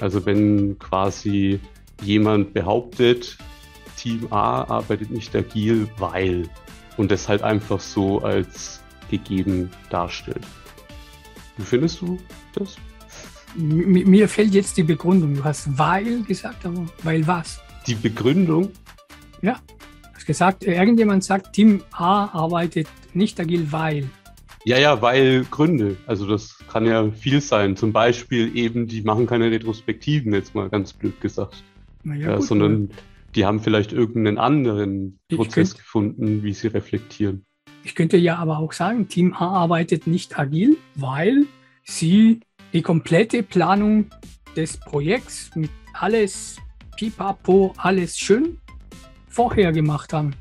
Also 0.00 0.26
wenn 0.26 0.76
quasi 0.80 1.60
jemand 2.02 2.52
behauptet, 2.52 3.38
Team 3.96 4.26
A 4.30 4.64
arbeitet 4.64 5.12
nicht 5.12 5.34
agil, 5.36 5.88
weil 5.98 6.48
und 6.96 7.12
das 7.12 7.28
halt 7.28 7.42
einfach 7.42 7.78
so 7.78 8.22
als 8.22 8.82
gegeben 9.08 9.70
darstellt. 9.90 10.44
Wie 11.58 11.64
findest 11.64 12.00
du 12.00 12.18
das? 12.54 12.76
Mir 13.56 14.28
fällt 14.28 14.54
jetzt 14.54 14.76
die 14.76 14.82
Begründung. 14.82 15.34
Du 15.34 15.44
hast 15.44 15.78
weil 15.78 16.22
gesagt, 16.22 16.66
aber 16.66 16.86
weil 17.02 17.26
was? 17.26 17.60
Die 17.86 17.94
Begründung? 17.94 18.70
Ja. 19.42 19.60
Du 20.02 20.14
hast 20.14 20.26
gesagt, 20.26 20.64
irgendjemand 20.64 21.24
sagt, 21.24 21.54
Team 21.54 21.82
A 21.92 22.26
arbeitet 22.26 22.88
nicht 23.14 23.40
agil, 23.40 23.70
weil. 23.70 24.08
Ja, 24.64 24.78
ja, 24.78 25.00
weil 25.00 25.44
Gründe. 25.50 25.96
Also 26.06 26.26
das 26.26 26.58
kann 26.70 26.86
ja 26.86 27.10
viel 27.12 27.40
sein. 27.40 27.76
Zum 27.76 27.92
Beispiel 27.92 28.56
eben, 28.56 28.88
die 28.88 29.02
machen 29.02 29.26
keine 29.26 29.50
Retrospektiven, 29.50 30.34
jetzt 30.34 30.54
mal 30.54 30.68
ganz 30.68 30.92
blöd 30.92 31.20
gesagt. 31.20 31.62
Ja, 32.04 32.14
ja, 32.14 32.36
gut, 32.36 32.44
sondern 32.44 32.90
die 33.34 33.44
haben 33.44 33.60
vielleicht 33.60 33.92
irgendeinen 33.92 34.38
anderen 34.38 35.18
Prozess 35.28 35.70
könnte, 35.70 35.82
gefunden, 35.82 36.42
wie 36.42 36.52
sie 36.52 36.68
reflektieren. 36.68 37.44
Ich 37.84 37.94
könnte 37.94 38.16
ja 38.16 38.36
aber 38.36 38.58
auch 38.58 38.72
sagen, 38.72 39.08
Team 39.08 39.34
A 39.34 39.46
arbeitet 39.46 40.06
nicht 40.06 40.38
agil, 40.38 40.76
weil 40.94 41.46
sie 41.84 42.40
die 42.76 42.82
komplette 42.82 43.42
Planung 43.42 44.04
des 44.54 44.76
Projekts 44.76 45.50
mit 45.54 45.70
alles 45.94 46.56
pipapo, 46.98 47.72
alles 47.78 48.18
schön 48.18 48.58
vorher 49.30 49.72
gemacht 49.72 50.12
haben. 50.12 50.34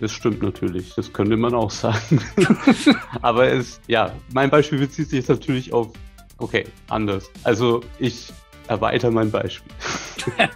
Das 0.00 0.12
stimmt 0.12 0.42
natürlich, 0.42 0.94
das 0.94 1.12
könnte 1.12 1.36
man 1.36 1.54
auch 1.54 1.72
sagen. 1.72 2.20
aber 3.20 3.48
es, 3.48 3.80
ja, 3.88 4.12
mein 4.32 4.48
Beispiel 4.48 4.78
bezieht 4.78 5.10
sich 5.10 5.18
jetzt 5.18 5.28
natürlich 5.28 5.72
auf, 5.72 5.88
okay, 6.38 6.66
anders. 6.88 7.28
Also 7.42 7.82
ich 7.98 8.32
erweitere 8.68 9.10
mein 9.10 9.30
Beispiel. 9.30 9.72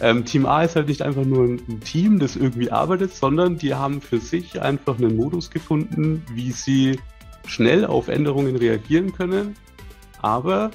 Ähm, 0.00 0.26
Team 0.26 0.44
A 0.44 0.62
ist 0.62 0.76
halt 0.76 0.88
nicht 0.88 1.00
einfach 1.00 1.24
nur 1.24 1.44
ein 1.44 1.80
Team, 1.80 2.18
das 2.18 2.36
irgendwie 2.36 2.70
arbeitet, 2.70 3.14
sondern 3.14 3.56
die 3.56 3.72
haben 3.72 4.02
für 4.02 4.18
sich 4.18 4.60
einfach 4.60 4.98
einen 4.98 5.16
Modus 5.16 5.50
gefunden, 5.50 6.22
wie 6.34 6.52
sie 6.52 6.98
schnell 7.46 7.86
auf 7.86 8.08
Änderungen 8.08 8.56
reagieren 8.56 9.12
können. 9.14 9.56
Aber 10.26 10.72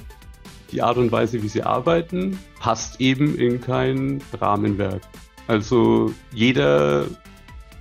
die 0.70 0.80
Art 0.80 0.96
und 0.96 1.12
Weise, 1.12 1.42
wie 1.42 1.48
sie 1.48 1.62
arbeiten, 1.62 2.38
passt 2.58 3.02
eben 3.02 3.36
in 3.36 3.60
kein 3.60 4.22
Rahmenwerk. 4.40 5.02
Also 5.46 6.14
jeder, 6.32 7.04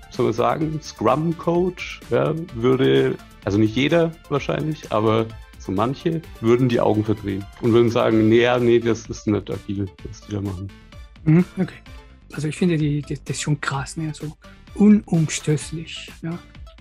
soll 0.09 0.25
man 0.25 0.33
sagen, 0.33 0.81
Scrum-Coach 0.83 2.01
ja, 2.09 2.35
würde, 2.55 3.15
also 3.45 3.57
nicht 3.57 3.73
jeder 3.73 4.11
wahrscheinlich, 4.27 4.91
aber 4.91 5.27
so 5.59 5.71
manche 5.71 6.21
würden 6.41 6.67
die 6.67 6.81
Augen 6.81 7.05
verdrehen 7.05 7.45
und 7.61 7.71
würden 7.71 7.89
sagen, 7.89 8.27
nee, 8.27 8.45
nee, 8.59 8.79
das 8.79 9.05
ist 9.05 9.27
nicht 9.27 9.49
agil, 9.49 9.89
was 10.03 10.19
die 10.27 10.33
da 10.33 10.41
machen. 10.41 10.67
Mhm, 11.23 11.45
okay. 11.57 11.79
Also 12.33 12.49
ich 12.49 12.57
finde 12.57 12.75
die, 12.75 13.01
die, 13.01 13.17
das 13.23 13.39
schon 13.39 13.61
krass, 13.61 13.95
ne? 13.95 14.11
so 14.13 14.35
unumstößlich. 14.75 16.11
Ja? 16.21 16.37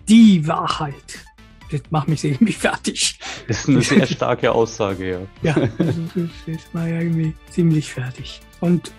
Die 0.09 0.45
Wahrheit. 0.49 1.25
Das 1.71 1.83
macht 1.91 2.09
mich 2.09 2.25
irgendwie 2.25 2.53
fertig. 2.67 3.19
Das 3.47 3.61
ist 3.61 3.69
eine 3.69 3.83
sehr 3.83 4.07
starke 4.17 4.53
Aussage, 4.53 5.11
ja. 5.11 5.21
Ja, 5.43 5.55
also 5.79 6.03
das, 6.47 6.61
war 6.73 6.89
ja 6.89 7.01
irgendwie 7.01 7.35
ziemlich 7.51 7.93
fertig. 7.93 8.41
Und 8.61 8.93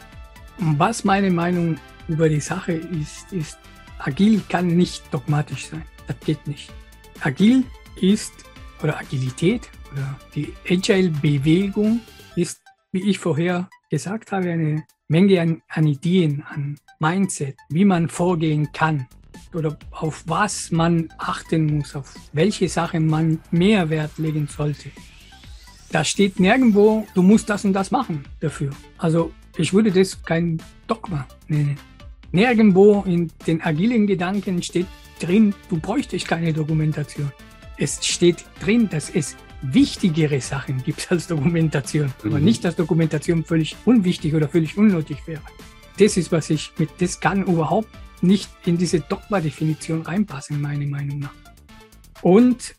was 0.58 1.04
meine 1.04 1.32
Meinung 1.32 1.78
über 2.08 2.30
die 2.30 2.40
Sache 2.40 2.74
ist, 2.74 3.32
ist, 3.32 3.58
agil 4.00 4.42
kann 4.50 4.68
nicht 4.68 5.04
dogmatisch 5.12 5.68
sein. 5.68 5.84
Das 6.08 6.20
geht 6.20 6.46
nicht. 6.48 6.72
Agil 7.22 7.64
ist, 8.00 8.34
oder 8.82 9.00
Agilität, 9.00 9.70
oder 9.92 10.20
die 10.36 10.54
Agile-Bewegung 10.70 12.02
ist, 12.36 12.62
wie 12.92 13.10
ich 13.10 13.20
vorher 13.20 13.70
gesagt 13.90 14.32
habe, 14.32 14.52
eine 14.52 14.84
Menge 15.08 15.42
an, 15.42 15.62
an 15.68 15.88
Ideen, 15.88 16.44
an 16.50 16.78
Mindset, 17.00 17.56
wie 17.70 17.86
man 17.86 18.10
vorgehen 18.10 18.72
kann 18.72 19.08
oder 19.54 19.78
auf 19.92 20.24
was 20.28 20.72
man 20.72 21.10
achten 21.18 21.78
muss, 21.78 21.96
auf 21.96 22.14
welche 22.34 22.70
Sachen 22.70 23.08
man 23.08 23.40
mehr 23.52 23.90
Wert 23.90 24.18
legen 24.18 24.48
sollte. 24.48 24.90
Da 25.92 26.04
steht 26.04 26.40
nirgendwo, 26.40 27.06
du 27.14 27.22
musst 27.22 27.50
das 27.50 27.66
und 27.66 27.74
das 27.74 27.92
machen 27.92 28.24
dafür. 28.40 28.72
Also 28.98 29.32
ich 29.58 29.74
würde 29.74 29.92
das 29.92 30.24
kein 30.24 30.62
Dogma 30.88 31.28
nennen. 31.48 31.78
Nirgendwo 32.32 33.04
in 33.06 33.30
den 33.46 33.62
agilen 33.62 34.08
Gedanken 34.08 34.64
steht 34.64 34.88
drin, 35.20 35.54
du 35.70 35.78
bräuchtest 35.78 36.28
keine 36.28 36.54
Dokumentation. 36.54 37.32
Es 37.78 38.06
steht 38.06 38.46
drin, 38.64 38.88
dass 38.90 39.10
es 39.10 39.36
wichtigere 39.62 40.40
Sachen 40.40 40.82
gibt 40.84 41.12
als 41.12 41.28
Dokumentation. 41.28 42.14
Mhm. 42.24 42.30
Aber 42.30 42.40
nicht, 42.40 42.64
dass 42.64 42.76
Dokumentation 42.76 43.44
völlig 43.44 43.76
unwichtig 43.86 44.34
oder 44.34 44.48
völlig 44.48 44.78
unnötig 44.78 45.18
wäre. 45.26 45.42
Das 46.00 46.18
ist, 46.18 46.32
was 46.32 46.50
ich 46.50 46.72
mit, 46.78 46.90
das 47.00 47.20
kann 47.20 47.44
überhaupt 47.44 47.90
nicht 48.22 48.50
in 48.66 48.78
diese 48.78 49.00
Dogma-Definition 49.00 50.04
reinpassen, 50.04 50.62
meiner 50.62 50.86
Meinung 50.86 51.20
nach. 51.20 51.34
Und 52.22 52.76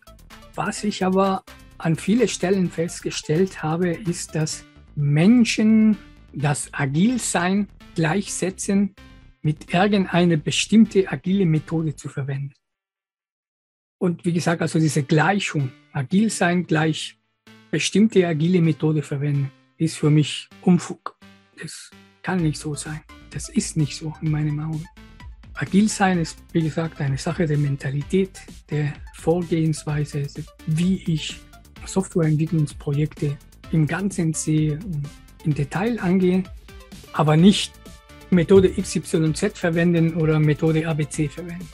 was 0.55 0.85
ich 0.85 1.05
aber 1.05 1.45
an 1.79 1.97
vielen 1.97 2.29
Stellen 2.29 2.71
festgestellt 2.71 3.63
habe, 3.63 3.91
ist, 3.91 4.35
dass 4.35 4.65
Menschen 4.95 5.97
das 6.33 6.73
Agilsein 6.73 7.69
gleichsetzen 7.95 8.95
mit 9.43 9.73
irgendeiner 9.75 10.37
bestimmte 10.37 11.11
agile 11.11 11.47
Methode 11.47 11.97
zu 11.97 12.09
verwenden. 12.09 12.55
Und 13.99 14.25
wie 14.25 14.33
gesagt, 14.33 14.63
also 14.63 14.79
diese 14.79 15.03
Gleichung, 15.03 15.73
agil 15.93 16.31
sein 16.31 16.67
gleich 16.67 17.19
bestimmte 17.71 18.27
agile 18.27 18.61
Methode 18.61 19.03
verwenden, 19.03 19.51
ist 19.77 19.97
für 19.97 20.11
mich 20.11 20.49
Umfug. 20.63 21.17
Das 21.61 21.91
kann 22.23 22.43
nicht 22.43 22.59
so 22.59 22.75
sein. 22.75 23.01
Das 23.31 23.49
ist 23.49 23.77
nicht 23.77 23.97
so 23.97 24.15
in 24.21 24.31
meinen 24.31 24.61
Augen. 24.61 24.85
Agil 25.55 25.89
sein 25.89 26.19
ist, 26.19 26.39
wie 26.53 26.63
gesagt, 26.63 27.01
eine 27.01 27.19
Sache 27.19 27.47
der 27.47 27.59
Mentalität, 27.59 28.41
der 28.71 28.93
Vorgehensweise, 29.15 30.27
wie 30.67 31.03
ich 31.07 31.41
Softwareentwicklungsprojekte 31.87 33.37
im 33.71 33.87
Ganzen 33.87 34.33
sehe 34.33 34.75
und 34.75 35.09
im 35.45 35.55
Detail 35.55 35.99
angehe, 36.01 36.43
aber 37.13 37.37
nicht 37.37 37.73
Methode 38.31 38.71
XYZ 38.71 39.59
verwenden 39.59 40.15
oder 40.15 40.39
Methode 40.39 40.89
ABC 40.89 41.29
verwenden. 41.29 41.69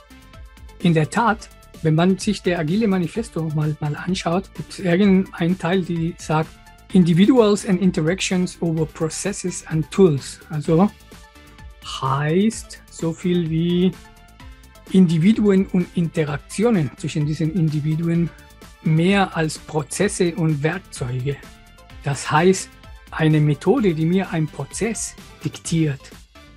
In 0.80 0.94
der 0.94 1.08
Tat 1.08 1.48
wenn 1.82 1.94
man 1.94 2.18
sich 2.18 2.42
der 2.42 2.58
Agile 2.58 2.88
Manifesto 2.88 3.48
mal, 3.54 3.76
mal 3.80 3.94
anschaut, 3.94 4.52
gibt 4.54 4.72
es 4.72 4.78
irgendeinen 4.80 5.58
Teil, 5.58 5.82
die 5.82 6.14
sagt, 6.18 6.50
Individuals 6.92 7.66
and 7.66 7.80
Interactions 7.80 8.60
over 8.60 8.86
Processes 8.86 9.64
and 9.66 9.88
Tools. 9.90 10.40
Also 10.50 10.90
heißt 12.00 12.82
so 12.98 13.12
viel 13.12 13.48
wie 13.48 13.92
Individuen 14.92 15.66
und 15.66 15.86
Interaktionen 15.94 16.90
zwischen 16.96 17.26
diesen 17.26 17.54
Individuen 17.54 18.28
mehr 18.82 19.36
als 19.36 19.58
Prozesse 19.58 20.34
und 20.34 20.62
Werkzeuge. 20.62 21.36
Das 22.04 22.30
heißt, 22.30 22.68
eine 23.10 23.40
Methode, 23.40 23.94
die 23.94 24.04
mir 24.04 24.30
einen 24.30 24.48
Prozess 24.48 25.14
diktiert, 25.44 26.00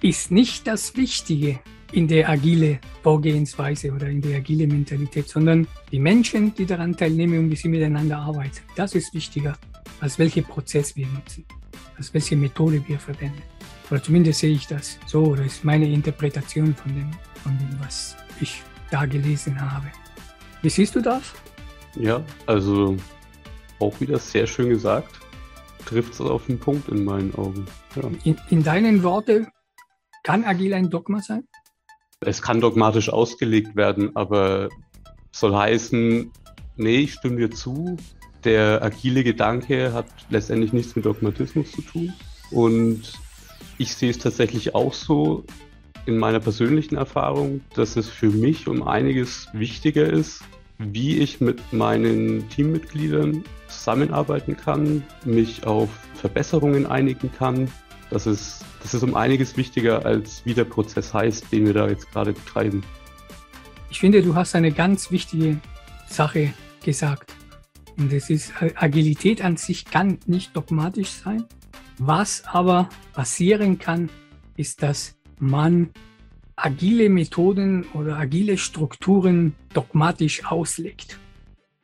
ist 0.02 0.32
nicht 0.32 0.68
das 0.68 0.96
Wichtige, 0.96 1.60
in 1.92 2.08
der 2.08 2.30
agile 2.30 2.80
Vorgehensweise 3.04 3.92
oder 3.92 4.08
in 4.08 4.22
der 4.22 4.38
agile 4.38 4.66
Mentalität, 4.66 5.28
sondern 5.28 5.68
die 5.92 6.00
Menschen, 6.00 6.56
die 6.56 6.66
daran 6.66 6.96
teilnehmen 6.96 7.40
und 7.40 7.52
wie 7.52 7.56
sie 7.56 7.68
miteinander 7.68 8.18
arbeiten. 8.18 8.60
Das 8.76 8.96
ist 8.96 9.14
wichtiger, 9.14 9.58
als 10.00 10.18
welche 10.18 10.42
Prozess 10.42 10.96
wir 10.96 11.08
nutzen, 11.08 11.46
als 11.98 12.14
welche 12.14 12.36
Methode 12.38 12.82
wir 12.88 13.00
verwenden. 13.00 13.42
Oder 13.92 14.02
zumindest 14.02 14.40
sehe 14.40 14.54
ich 14.54 14.68
das 14.68 14.98
so, 15.06 15.26
oder 15.26 15.44
ist 15.44 15.66
meine 15.66 15.86
Interpretation 15.86 16.74
von 16.74 16.96
dem, 16.96 17.12
von 17.44 17.58
dem, 17.58 17.78
was 17.82 18.16
ich 18.40 18.64
da 18.90 19.06
gelesen 19.06 19.60
habe. 19.60 19.88
Wie 20.62 20.70
siehst 20.70 20.96
du 20.96 21.02
das? 21.02 21.34
Ja, 22.00 22.24
also 22.46 22.96
auch 23.80 24.00
wieder 24.00 24.18
sehr 24.18 24.48
schön 24.48 24.70
gesagt. 24.70 25.20
Trifft 25.86 26.14
es 26.14 26.22
auf 26.22 26.46
den 26.46 26.58
Punkt 26.58 26.88
in 26.88 27.04
meinen 27.04 27.36
Augen. 27.36 27.66
Ja. 27.96 28.04
In, 28.24 28.38
in 28.50 28.64
deinen 28.64 29.04
Worten, 29.04 29.48
kann 30.24 30.46
agil 30.46 30.74
ein 30.74 30.90
Dogma 30.90 31.20
sein? 31.22 31.44
Es 32.22 32.42
kann 32.42 32.62
dogmatisch 32.62 33.10
ausgelegt 33.10 33.76
werden, 33.76 34.16
aber 34.16 34.70
soll 35.32 35.54
heißen, 35.54 36.32
nee, 36.78 36.98
ich 37.00 37.14
stimme 37.14 37.38
dir 37.38 37.52
zu, 37.52 37.98
der 38.46 38.82
agile 38.84 39.26
Gedanke 39.26 39.92
hat 39.92 40.06
letztendlich 40.30 40.72
nichts 40.72 40.96
mit 40.96 41.06
Dogmatismus 41.06 41.72
zu 41.72 41.82
tun. 41.82 42.14
Und 42.52 43.20
ich 43.82 43.96
sehe 43.96 44.12
es 44.12 44.20
tatsächlich 44.20 44.76
auch 44.76 44.94
so 44.94 45.44
in 46.06 46.18
meiner 46.18 46.40
persönlichen 46.40 46.98
Erfahrung, 46.98 47.62
dass 47.76 47.96
es 47.96 48.08
für 48.10 48.30
mich 48.30 48.68
um 48.68 48.88
einiges 48.88 49.48
wichtiger 49.54 50.08
ist, 50.08 50.44
wie 50.78 51.18
ich 51.18 51.42
mit 51.42 51.74
meinen 51.74 52.48
Teammitgliedern 52.50 53.44
zusammenarbeiten 53.68 54.56
kann, 54.56 55.04
mich 55.26 55.66
auf 55.66 55.90
Verbesserungen 56.16 56.86
einigen 56.86 57.32
kann. 57.32 57.72
Das 58.10 58.28
ist, 58.28 58.64
das 58.82 58.94
ist 58.94 59.04
um 59.04 59.16
einiges 59.16 59.58
wichtiger, 59.58 60.06
als 60.06 60.46
wie 60.46 60.54
der 60.54 60.66
Prozess 60.66 61.14
heißt, 61.14 61.52
den 61.52 61.66
wir 61.66 61.74
da 61.74 61.88
jetzt 61.88 62.12
gerade 62.12 62.34
betreiben. 62.34 62.84
Ich 63.90 64.00
finde, 64.00 64.22
du 64.22 64.36
hast 64.36 64.56
eine 64.56 64.72
ganz 64.72 65.12
wichtige 65.12 65.58
Sache 66.08 66.54
gesagt. 66.84 67.34
Und 67.98 68.12
das 68.12 68.30
ist, 68.30 68.54
Agilität 68.76 69.44
an 69.44 69.58
sich 69.58 69.86
kann 69.86 70.20
nicht 70.26 70.56
dogmatisch 70.56 71.10
sein. 71.10 71.46
Was 72.04 72.44
aber 72.46 72.90
passieren 73.14 73.78
kann, 73.78 74.10
ist, 74.58 74.82
dass 74.82 75.20
man 75.38 75.92
agile 76.56 77.10
Methoden 77.10 77.84
oder 77.94 78.18
agile 78.18 78.58
Strukturen 78.58 79.54
dogmatisch 79.72 80.44
auslegt. 80.46 81.20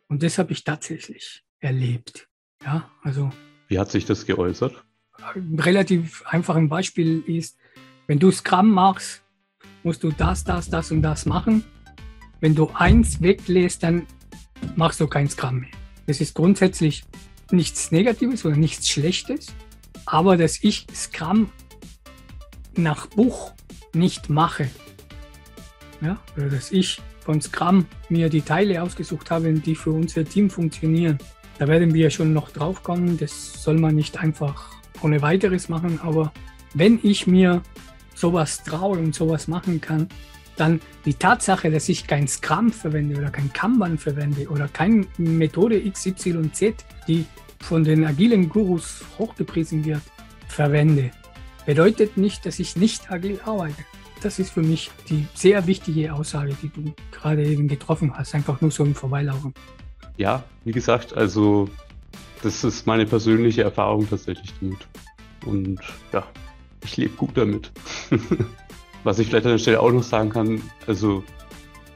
Und 0.07 0.23
das 0.23 0.39
habe 0.39 0.53
ich 0.53 0.63
tatsächlich 0.63 1.43
erlebt. 1.59 2.27
Ja, 2.65 2.89
also. 3.03 3.29
Wie 3.67 3.77
hat 3.77 3.91
sich 3.91 4.05
das 4.05 4.25
geäußert? 4.25 4.83
Ein 5.35 5.59
relativ 5.59 6.23
einfaches 6.25 6.67
Beispiel 6.67 7.21
ist, 7.27 7.55
wenn 8.07 8.17
du 8.17 8.31
Scrum 8.31 8.71
machst, 8.71 9.21
musst 9.83 10.03
du 10.03 10.09
das, 10.09 10.43
das, 10.43 10.67
das 10.67 10.89
und 10.91 11.03
das 11.03 11.27
machen. 11.27 11.63
Wenn 12.39 12.55
du 12.55 12.71
eins 12.73 13.21
weglässt, 13.21 13.83
dann 13.83 14.07
machst 14.75 14.99
du 14.99 15.05
kein 15.05 15.29
Scrum 15.29 15.59
mehr. 15.59 15.69
Das 16.07 16.21
ist 16.21 16.33
grundsätzlich 16.33 17.03
nichts 17.51 17.91
Negatives 17.91 18.45
oder 18.45 18.55
nichts 18.55 18.89
Schlechtes, 18.89 19.53
aber 20.07 20.37
dass 20.37 20.63
ich 20.63 20.87
Scrum 20.93 21.51
nach 22.75 23.07
Buch 23.07 23.53
nicht 23.93 24.29
mache, 24.29 24.69
ja, 26.01 26.17
oder 26.35 26.49
dass 26.49 26.71
ich 26.71 26.99
von 27.19 27.41
Scrum 27.41 27.85
mir 28.09 28.29
die 28.29 28.41
Teile 28.41 28.81
ausgesucht 28.81 29.29
habe, 29.31 29.53
die 29.53 29.75
für 29.75 29.91
unser 29.91 30.23
Team 30.23 30.49
funktionieren, 30.49 31.17
da 31.59 31.67
werden 31.67 31.93
wir 31.93 32.09
schon 32.09 32.33
noch 32.33 32.51
drauf 32.51 32.83
kommen. 32.83 33.17
Das 33.17 33.63
soll 33.63 33.79
man 33.79 33.95
nicht 33.95 34.17
einfach 34.17 34.71
ohne 35.01 35.21
weiteres 35.21 35.69
machen, 35.69 35.99
aber 36.01 36.31
wenn 36.73 36.99
ich 37.03 37.27
mir 37.27 37.61
sowas 38.15 38.63
traue 38.63 38.97
und 38.99 39.13
sowas 39.13 39.47
machen 39.47 39.81
kann, 39.81 40.07
dann 40.55 40.79
die 41.05 41.13
Tatsache, 41.13 41.69
dass 41.69 41.89
ich 41.89 42.07
kein 42.07 42.27
Scrum 42.27 42.71
verwende 42.71 43.17
oder 43.17 43.29
kein 43.29 43.51
Kanban 43.53 43.97
verwende 43.97 44.47
oder 44.49 44.67
keine 44.67 45.05
Methode 45.17 45.79
XYZ, 45.91 46.75
die 47.07 47.25
von 47.59 47.83
den 47.83 48.05
agilen 48.05 48.49
Gurus 48.49 49.03
hochgepriesen 49.17 49.85
wird, 49.85 50.01
verwende, 50.47 51.11
bedeutet 51.65 52.17
nicht, 52.17 52.45
dass 52.45 52.59
ich 52.59 52.75
nicht 52.75 53.11
agil 53.11 53.39
arbeite. 53.45 53.83
Das 54.21 54.39
ist 54.39 54.51
für 54.51 54.63
mich 54.63 54.89
die 55.09 55.27
sehr 55.35 55.67
wichtige 55.67 56.13
Aussage, 56.13 56.55
die 56.61 56.69
du 56.69 56.93
gerade 57.11 57.45
eben 57.45 57.67
getroffen 57.67 58.17
hast, 58.17 58.33
einfach 58.33 58.61
nur 58.61 58.71
so 58.71 58.83
im 58.83 58.95
Vorbeilaufen. 58.95 59.53
Ja, 60.17 60.43
wie 60.63 60.71
gesagt, 60.71 61.15
also 61.15 61.69
das 62.41 62.63
ist 62.63 62.87
meine 62.87 63.05
persönliche 63.05 63.63
Erfahrung 63.63 64.09
tatsächlich 64.09 64.53
damit. 64.59 64.87
Und 65.45 65.79
ja, 66.11 66.25
ich 66.83 66.97
lebe 66.97 67.15
gut 67.15 67.31
damit. 67.35 67.71
Was 69.03 69.19
ich 69.19 69.27
vielleicht 69.27 69.45
an 69.45 69.53
der 69.53 69.59
Stelle 69.59 69.79
auch 69.79 69.91
noch 69.91 70.03
sagen 70.03 70.29
kann, 70.29 70.61
also 70.87 71.23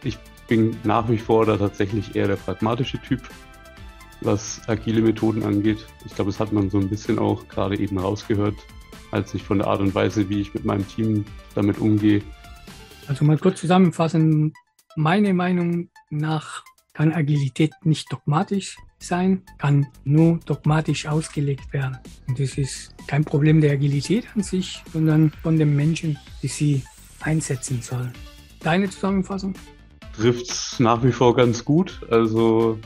ich 0.03 0.17
bin 0.47 0.77
nach 0.83 1.09
wie 1.09 1.17
vor 1.17 1.45
da 1.45 1.57
tatsächlich 1.57 2.15
eher 2.15 2.27
der 2.27 2.35
pragmatische 2.35 2.99
Typ, 2.99 3.21
was 4.21 4.61
agile 4.67 5.01
Methoden 5.01 5.43
angeht. 5.43 5.85
Ich 6.05 6.15
glaube, 6.15 6.31
das 6.31 6.39
hat 6.39 6.53
man 6.53 6.69
so 6.69 6.79
ein 6.79 6.89
bisschen 6.89 7.19
auch 7.19 7.47
gerade 7.47 7.77
eben 7.77 7.97
rausgehört, 7.97 8.55
als 9.11 9.33
ich 9.33 9.43
von 9.43 9.59
der 9.59 9.67
Art 9.67 9.81
und 9.81 9.93
Weise, 9.93 10.29
wie 10.29 10.41
ich 10.41 10.53
mit 10.53 10.65
meinem 10.65 10.87
Team 10.87 11.25
damit 11.55 11.79
umgehe. 11.79 12.21
Also 13.07 13.25
mal 13.25 13.37
kurz 13.37 13.59
zusammenfassen, 13.59 14.53
meine 14.95 15.33
Meinung 15.33 15.89
nach 16.09 16.63
kann 16.93 17.13
Agilität 17.13 17.73
nicht 17.83 18.11
dogmatisch 18.11 18.77
sein, 18.99 19.43
kann 19.57 19.87
nur 20.03 20.39
dogmatisch 20.45 21.07
ausgelegt 21.07 21.73
werden. 21.73 21.97
Und 22.27 22.39
das 22.39 22.57
ist 22.57 22.93
kein 23.07 23.25
Problem 23.25 23.61
der 23.61 23.71
Agilität 23.71 24.27
an 24.35 24.43
sich, 24.43 24.83
sondern 24.93 25.31
von 25.41 25.57
den 25.57 25.75
Menschen, 25.75 26.17
die 26.43 26.47
sie 26.47 26.83
einsetzen 27.21 27.81
sollen. 27.81 28.13
Deine 28.59 28.89
Zusammenfassung? 28.89 29.55
Trifft 30.15 30.51
es 30.51 30.79
nach 30.79 31.03
wie 31.03 31.11
vor 31.11 31.35
ganz 31.35 31.65
gut. 31.65 32.01
Also 32.09 32.77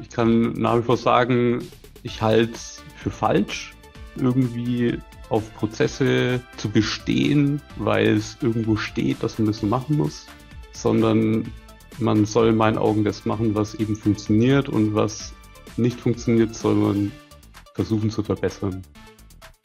ich 0.00 0.08
kann 0.10 0.52
nach 0.52 0.78
wie 0.78 0.82
vor 0.82 0.96
sagen, 0.96 1.60
ich 2.02 2.22
halte 2.22 2.52
es 2.52 2.82
für 2.96 3.10
falsch, 3.10 3.74
irgendwie 4.16 4.98
auf 5.30 5.52
Prozesse 5.54 6.40
zu 6.56 6.68
bestehen, 6.68 7.60
weil 7.76 8.08
es 8.08 8.36
irgendwo 8.40 8.76
steht, 8.76 9.22
dass 9.22 9.38
man 9.38 9.46
das 9.46 9.58
so 9.58 9.66
machen 9.66 9.96
muss, 9.96 10.26
sondern 10.72 11.50
man 11.98 12.24
soll 12.24 12.48
in 12.48 12.56
meinen 12.56 12.78
Augen 12.78 13.04
das 13.04 13.24
machen, 13.24 13.54
was 13.54 13.74
eben 13.74 13.96
funktioniert 13.96 14.68
und 14.68 14.94
was 14.94 15.32
nicht 15.76 15.98
funktioniert, 16.00 16.54
soll 16.54 16.74
man 16.74 17.12
versuchen 17.74 18.10
zu 18.10 18.22
verbessern 18.22 18.82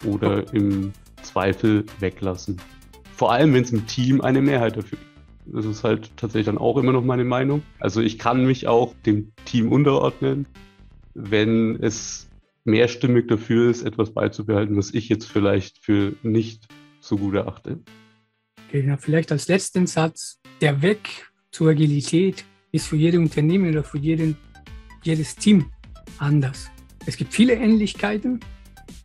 oder 0.06 0.52
im 0.54 0.94
Zweifel 1.22 1.86
weglassen. 2.00 2.58
Vor 3.16 3.32
allem, 3.32 3.54
wenn 3.54 3.64
es 3.64 3.72
im 3.72 3.86
Team 3.86 4.22
eine 4.22 4.42
Mehrheit 4.42 4.78
dafür 4.78 4.98
gibt. 4.98 5.09
Das 5.54 5.66
ist 5.66 5.84
halt 5.84 6.12
tatsächlich 6.18 6.46
dann 6.46 6.58
auch 6.58 6.78
immer 6.78 6.92
noch 6.92 7.04
meine 7.04 7.24
Meinung. 7.24 7.64
Also 7.80 8.02
ich 8.02 8.20
kann 8.20 8.46
mich 8.46 8.68
auch 8.68 8.94
dem 9.06 9.32
Team 9.46 9.72
unterordnen, 9.72 10.48
wenn 11.14 11.82
es 11.82 12.30
mehrstimmig 12.66 13.28
dafür 13.28 13.70
ist, 13.70 13.84
etwas 13.84 14.14
beizubehalten, 14.14 14.78
was 14.78 14.94
ich 14.94 15.10
jetzt 15.10 15.26
vielleicht 15.26 15.80
für 15.80 16.14
nicht 16.24 16.68
so 17.00 17.18
gut 17.18 17.36
erachte. 17.36 17.80
Okay, 18.68 18.96
vielleicht 19.00 19.32
als 19.32 19.48
letzten 19.48 19.88
Satz, 19.88 20.40
der 20.62 20.82
Weg 20.82 21.32
zur 21.52 21.72
Agilität 21.72 22.46
ist 22.72 22.88
für 22.88 22.98
jedes 22.98 23.20
Unternehmen 23.20 23.72
oder 23.72 23.84
für 23.84 23.98
jeden, 23.98 24.38
jedes 25.04 25.36
Team 25.36 25.72
anders. 26.20 26.70
Es 27.06 27.18
gibt 27.18 27.34
viele 27.34 27.54
Ähnlichkeiten, 27.54 28.40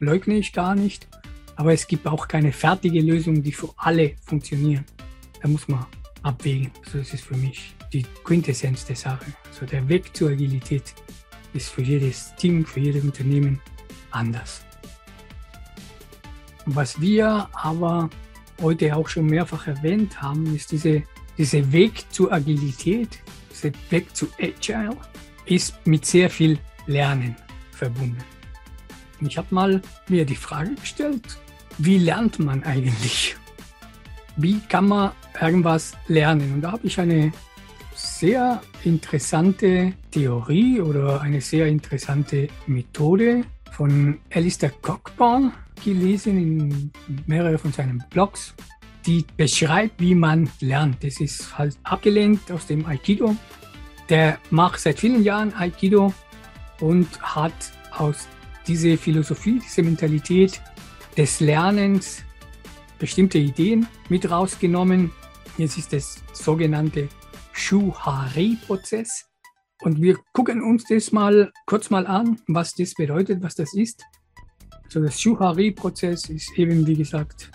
leugne 0.01 0.37
ich 0.37 0.53
gar 0.53 0.75
nicht, 0.75 1.09
aber 1.57 1.73
es 1.73 1.87
gibt 1.87 2.07
auch 2.07 2.29
keine 2.29 2.53
fertige 2.53 3.01
Lösung, 3.01 3.43
die 3.43 3.53
für 3.53 3.71
alle 3.77 4.17
funktionieren. 4.27 4.85
Da 5.41 5.49
muss 5.49 5.69
man 5.69 5.87
abwägen. 6.25 6.71
Also 6.85 6.99
das 6.99 7.15
ist 7.15 7.25
für 7.25 7.37
mich 7.37 7.75
die 7.93 8.05
Quintessenz 8.25 8.85
der 8.87 8.97
Sache. 8.97 9.27
Also 9.49 9.67
der 9.67 9.89
Weg 9.89 10.17
zur 10.17 10.31
Agilität 10.31 10.95
ist 11.53 11.69
für 11.69 11.83
jedes 11.83 12.35
Team, 12.37 12.67
für 12.67 12.81
jedes 12.81 13.05
Unternehmen 13.05 13.61
anders. 14.11 14.65
Was 16.67 17.01
wir 17.01 17.49
aber 17.53 18.11
heute 18.61 18.97
auch 18.97 19.09
schon 19.09 19.27
mehrfach 19.27 19.67
erwähnt 19.67 20.21
haben, 20.21 20.55
ist 20.55 20.73
diese, 20.73 21.03
dieser 21.37 21.71
Weg 21.73 22.11
zur 22.11 22.33
Agilität, 22.33 23.19
dieser 23.51 23.71
Weg 23.91 24.17
zu 24.17 24.27
Agile, 24.41 24.97
ist 25.47 25.75
mit 25.87 26.07
sehr 26.07 26.31
viel 26.31 26.59
Lernen 26.87 27.37
verbunden. 27.73 28.25
Und 29.21 29.27
ich 29.27 29.37
habe 29.37 29.55
mal 29.55 29.83
mir 30.09 30.25
die 30.25 30.37
Frage 30.37 30.75
gestellt, 30.75 31.39
wie 31.79 31.99
lernt 31.99 32.39
man 32.39 32.63
eigentlich? 32.63 33.37
Wie 34.37 34.61
kann 34.69 34.89
man 34.89 35.13
irgendwas 35.41 35.93
lernen? 36.09 36.55
Und 36.55 36.61
da 36.63 36.73
habe 36.73 36.87
ich 36.87 36.99
eine 36.99 37.33
sehr 37.95 38.61
interessante 38.83 39.93
Theorie 40.11 40.81
oder 40.81 41.21
eine 41.21 41.41
sehr 41.41 41.67
interessante 41.67 42.49
Methode 42.67 43.45
von 43.71 44.19
Alistair 44.33 44.73
Cockburn 44.83 45.53
gelesen 45.85 46.39
in 46.39 46.91
mehreren 47.27 47.59
von 47.59 47.73
seinen 47.73 48.05
Blogs, 48.11 48.55
die 49.07 49.25
beschreibt, 49.37 50.01
wie 50.01 50.15
man 50.15 50.49
lernt. 50.61 51.03
Das 51.05 51.21
ist 51.21 51.57
halt 51.57 51.77
abgelehnt 51.85 52.51
aus 52.51 52.67
dem 52.67 52.87
Aikido. 52.87 53.37
Der 54.09 54.39
macht 54.51 54.81
seit 54.81 54.99
vielen 54.99 55.23
Jahren 55.23 55.55
Aikido 55.55 56.13
und 56.81 57.09
hat 57.23 57.53
aus 57.97 58.29
dieser 58.67 58.97
Philosophie, 58.97 59.61
dieser 59.61 59.83
Mentalität 59.83 60.61
des 61.17 61.41
Lernens 61.41 62.25
bestimmte 63.05 63.37
Ideen 63.37 63.87
mit 64.09 64.31
rausgenommen. 64.31 65.11
Jetzt 65.59 65.77
ist 65.77 65.93
das 65.93 66.23
sogenannte 66.33 67.11
Shuhari-Prozess. 67.53 69.27
Und 69.83 70.01
wir 70.01 70.17
gucken 70.33 70.63
uns 70.63 70.85
das 70.89 71.13
mal 71.13 71.53
kurz 71.67 71.91
mal 71.91 72.07
an, 72.07 72.41
was 72.47 72.73
das 72.73 72.95
bedeutet, 72.95 73.43
was 73.43 73.57
das 73.57 73.75
ist. 73.75 74.03
Also 74.85 75.03
das 75.03 75.21
Shuhari-Prozess 75.21 76.31
ist 76.31 76.57
eben, 76.57 76.87
wie 76.87 76.97
gesagt, 76.97 77.51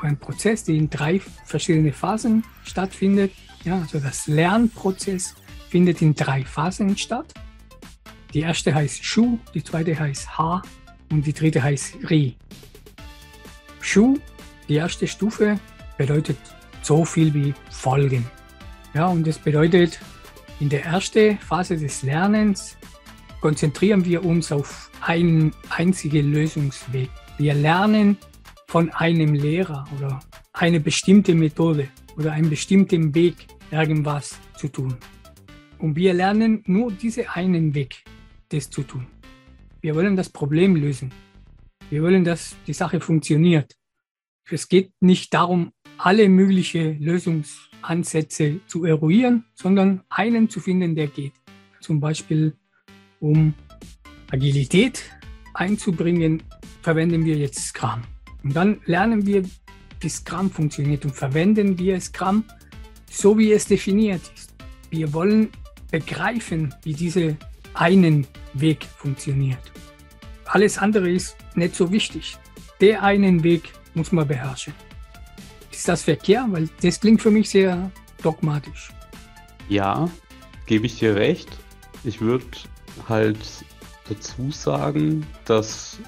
ein 0.00 0.16
Prozess, 0.16 0.62
der 0.62 0.76
in 0.76 0.88
drei 0.88 1.18
verschiedene 1.18 1.92
Phasen 1.92 2.44
stattfindet. 2.62 3.32
Ja, 3.64 3.80
also 3.80 3.98
das 3.98 4.28
Lernprozess 4.28 5.34
findet 5.70 6.02
in 6.02 6.14
drei 6.14 6.44
Phasen 6.44 6.96
statt. 6.96 7.34
Die 8.32 8.42
erste 8.42 8.72
heißt 8.72 9.04
Shu, 9.04 9.40
die 9.54 9.64
zweite 9.64 9.98
heißt 9.98 10.38
Ha 10.38 10.62
und 11.10 11.26
die 11.26 11.32
dritte 11.32 11.64
heißt 11.64 11.96
Ri. 12.08 12.36
Shu, 13.80 14.18
die 14.68 14.76
erste 14.76 15.06
Stufe, 15.06 15.58
bedeutet 15.96 16.38
so 16.82 17.04
viel 17.04 17.32
wie 17.34 17.54
Folgen. 17.70 18.24
Ja, 18.94 19.06
und 19.08 19.26
das 19.26 19.38
bedeutet, 19.38 19.98
in 20.60 20.68
der 20.68 20.84
ersten 20.84 21.38
Phase 21.38 21.76
des 21.76 22.02
Lernens 22.02 22.76
konzentrieren 23.40 24.04
wir 24.04 24.24
uns 24.24 24.50
auf 24.50 24.90
einen 25.00 25.52
einzigen 25.70 26.32
Lösungsweg. 26.32 27.10
Wir 27.38 27.54
lernen 27.54 28.16
von 28.66 28.90
einem 28.90 29.34
Lehrer 29.34 29.84
oder 29.96 30.20
eine 30.52 30.80
bestimmte 30.80 31.34
Methode 31.34 31.88
oder 32.16 32.32
einen 32.32 32.50
bestimmten 32.50 33.14
Weg 33.14 33.46
irgendwas 33.70 34.38
zu 34.56 34.68
tun. 34.68 34.96
Und 35.78 35.94
wir 35.94 36.12
lernen 36.12 36.62
nur 36.66 36.90
diesen 36.90 37.28
einen 37.28 37.74
Weg, 37.74 38.04
das 38.48 38.68
zu 38.68 38.82
tun. 38.82 39.06
Wir 39.80 39.94
wollen 39.94 40.16
das 40.16 40.28
Problem 40.28 40.74
lösen. 40.74 41.12
Wir 41.88 42.02
wollen, 42.02 42.24
dass 42.24 42.56
die 42.66 42.72
Sache 42.72 43.00
funktioniert. 43.00 43.76
Es 44.50 44.68
geht 44.68 44.92
nicht 45.00 45.34
darum, 45.34 45.72
alle 45.98 46.28
möglichen 46.28 47.00
Lösungsansätze 47.02 48.60
zu 48.66 48.84
eruieren, 48.84 49.44
sondern 49.54 50.02
einen 50.08 50.48
zu 50.48 50.60
finden, 50.60 50.94
der 50.94 51.08
geht. 51.08 51.34
Zum 51.80 52.00
Beispiel, 52.00 52.56
um 53.20 53.52
Agilität 54.30 55.02
einzubringen, 55.54 56.42
verwenden 56.80 57.24
wir 57.24 57.36
jetzt 57.36 57.58
Scrum. 57.68 58.02
Und 58.42 58.56
dann 58.56 58.80
lernen 58.86 59.26
wir, 59.26 59.42
wie 60.00 60.08
Scrum 60.08 60.50
funktioniert 60.50 61.04
und 61.04 61.14
verwenden 61.14 61.78
wir 61.78 62.00
Scrum 62.00 62.44
so, 63.10 63.36
wie 63.36 63.52
es 63.52 63.66
definiert 63.66 64.22
ist. 64.34 64.54
Wir 64.90 65.12
wollen 65.12 65.50
begreifen, 65.90 66.74
wie 66.84 66.94
dieser 66.94 67.36
einen 67.74 68.26
Weg 68.54 68.84
funktioniert. 68.84 69.72
Alles 70.46 70.78
andere 70.78 71.10
ist 71.10 71.36
nicht 71.54 71.74
so 71.74 71.90
wichtig. 71.92 72.38
Der 72.80 73.02
einen 73.02 73.42
Weg 73.42 73.72
muss 73.94 74.12
man 74.12 74.26
beherrschen. 74.26 74.74
Ist 75.70 75.88
das 75.88 76.02
Verkehr? 76.02 76.46
Weil 76.50 76.68
das 76.82 77.00
klingt 77.00 77.22
für 77.22 77.30
mich 77.30 77.50
sehr 77.50 77.90
dogmatisch. 78.22 78.92
Ja, 79.68 80.10
gebe 80.66 80.86
ich 80.86 80.98
dir 80.98 81.14
recht. 81.14 81.48
Ich 82.04 82.20
würde 82.20 82.46
halt 83.08 83.38
dazu 84.08 84.50
sagen, 84.50 85.26
dass 85.44 85.98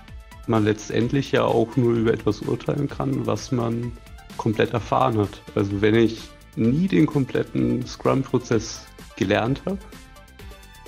man 0.47 0.65
letztendlich 0.65 1.33
ja 1.33 1.45
auch 1.45 1.77
nur 1.77 1.95
über 1.95 2.13
etwas 2.13 2.41
urteilen 2.41 2.89
kann, 2.89 3.27
was 3.27 3.53
man 3.53 3.93
komplett 4.37 4.73
erfahren 4.73 5.19
hat. 5.19 5.43
Also 5.55 5.81
wenn 5.81 5.95
ich 5.95 6.29
nie 6.57 6.89
den 6.89 7.07
kompletten 7.07 7.87
Scrum-Prozess 7.87 8.87
gelernt 9.17 9.63
habe, 9.67 9.79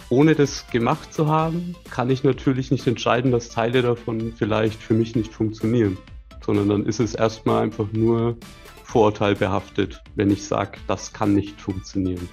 ohne 0.09 0.35
das 0.35 0.67
gemacht 0.69 1.15
zu 1.15 1.29
haben, 1.29 1.75
kann 1.91 2.11
ich 2.11 2.25
natürlich 2.25 2.71
nicht 2.71 2.87
entscheiden, 2.87 3.31
dass 3.31 3.49
Teile 3.49 3.83
davon 3.83 4.35
vielleicht 4.37 4.83
für 4.83 4.95
mich 4.95 5.17
nicht 5.17 5.33
funktionieren, 5.33 5.97
sondern 6.45 6.69
dann 6.69 6.87
ist 6.87 7.01
es 7.01 7.15
erstmal 7.15 7.63
einfach 7.63 7.87
nur 7.93 8.37
vorurteilbehaftet, 8.85 10.03
wenn 10.17 10.31
ich 10.31 10.45
sage, 10.45 10.79
das 10.87 11.13
kann 11.13 11.35
nicht 11.35 11.61
funktionieren. 11.61 12.29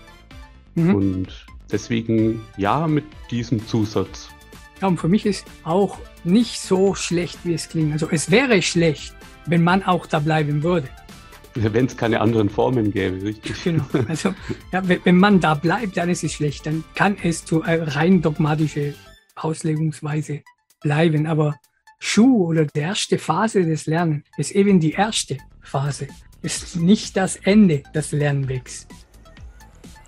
Mhm. 0.75 0.95
Und 0.95 1.45
deswegen 1.71 2.41
ja 2.57 2.87
mit 2.87 3.05
diesem 3.31 3.65
Zusatz. 3.65 4.29
Ja, 4.81 4.87
und 4.87 4.99
für 4.99 5.07
mich 5.07 5.25
ist 5.25 5.45
auch 5.63 5.97
nicht 6.23 6.59
so 6.59 6.95
schlecht, 6.95 7.39
wie 7.43 7.53
es 7.53 7.69
klingt. 7.69 7.93
Also 7.93 8.09
es 8.09 8.31
wäre 8.31 8.61
schlecht, 8.61 9.13
wenn 9.45 9.63
man 9.63 9.83
auch 9.83 10.05
da 10.05 10.19
bleiben 10.19 10.63
würde. 10.63 10.89
Wenn 11.55 11.87
es 11.87 11.97
keine 11.97 12.21
anderen 12.21 12.47
Formen 12.47 12.91
gäbe, 12.91 13.21
richtig? 13.23 13.63
Genau. 13.63 13.83
Also 14.07 14.35
ja, 14.71 14.83
wenn 14.87 15.17
man 15.17 15.39
da 15.39 15.55
bleibt, 15.55 15.97
dann 15.97 16.07
ist 16.07 16.23
es 16.23 16.33
schlecht. 16.33 16.65
Dann 16.67 16.83
kann 16.93 17.17
es 17.21 17.43
zu 17.43 17.63
einer 17.63 17.95
rein 17.95 18.21
dogmatische 18.21 18.93
Auslegungsweise 19.35 20.43
bleiben. 20.79 21.25
Aber 21.25 21.55
Schuh 21.99 22.47
oder 22.47 22.65
die 22.65 22.79
erste 22.79 23.19
Phase 23.19 23.65
des 23.65 23.85
Lernens 23.85 24.23
ist 24.37 24.51
eben 24.51 24.79
die 24.79 24.93
erste 24.93 25.37
Phase. 25.61 26.07
Ist 26.41 26.77
nicht 26.77 27.17
das 27.17 27.35
Ende 27.35 27.83
des 27.93 28.13
Lernwegs. 28.13 28.87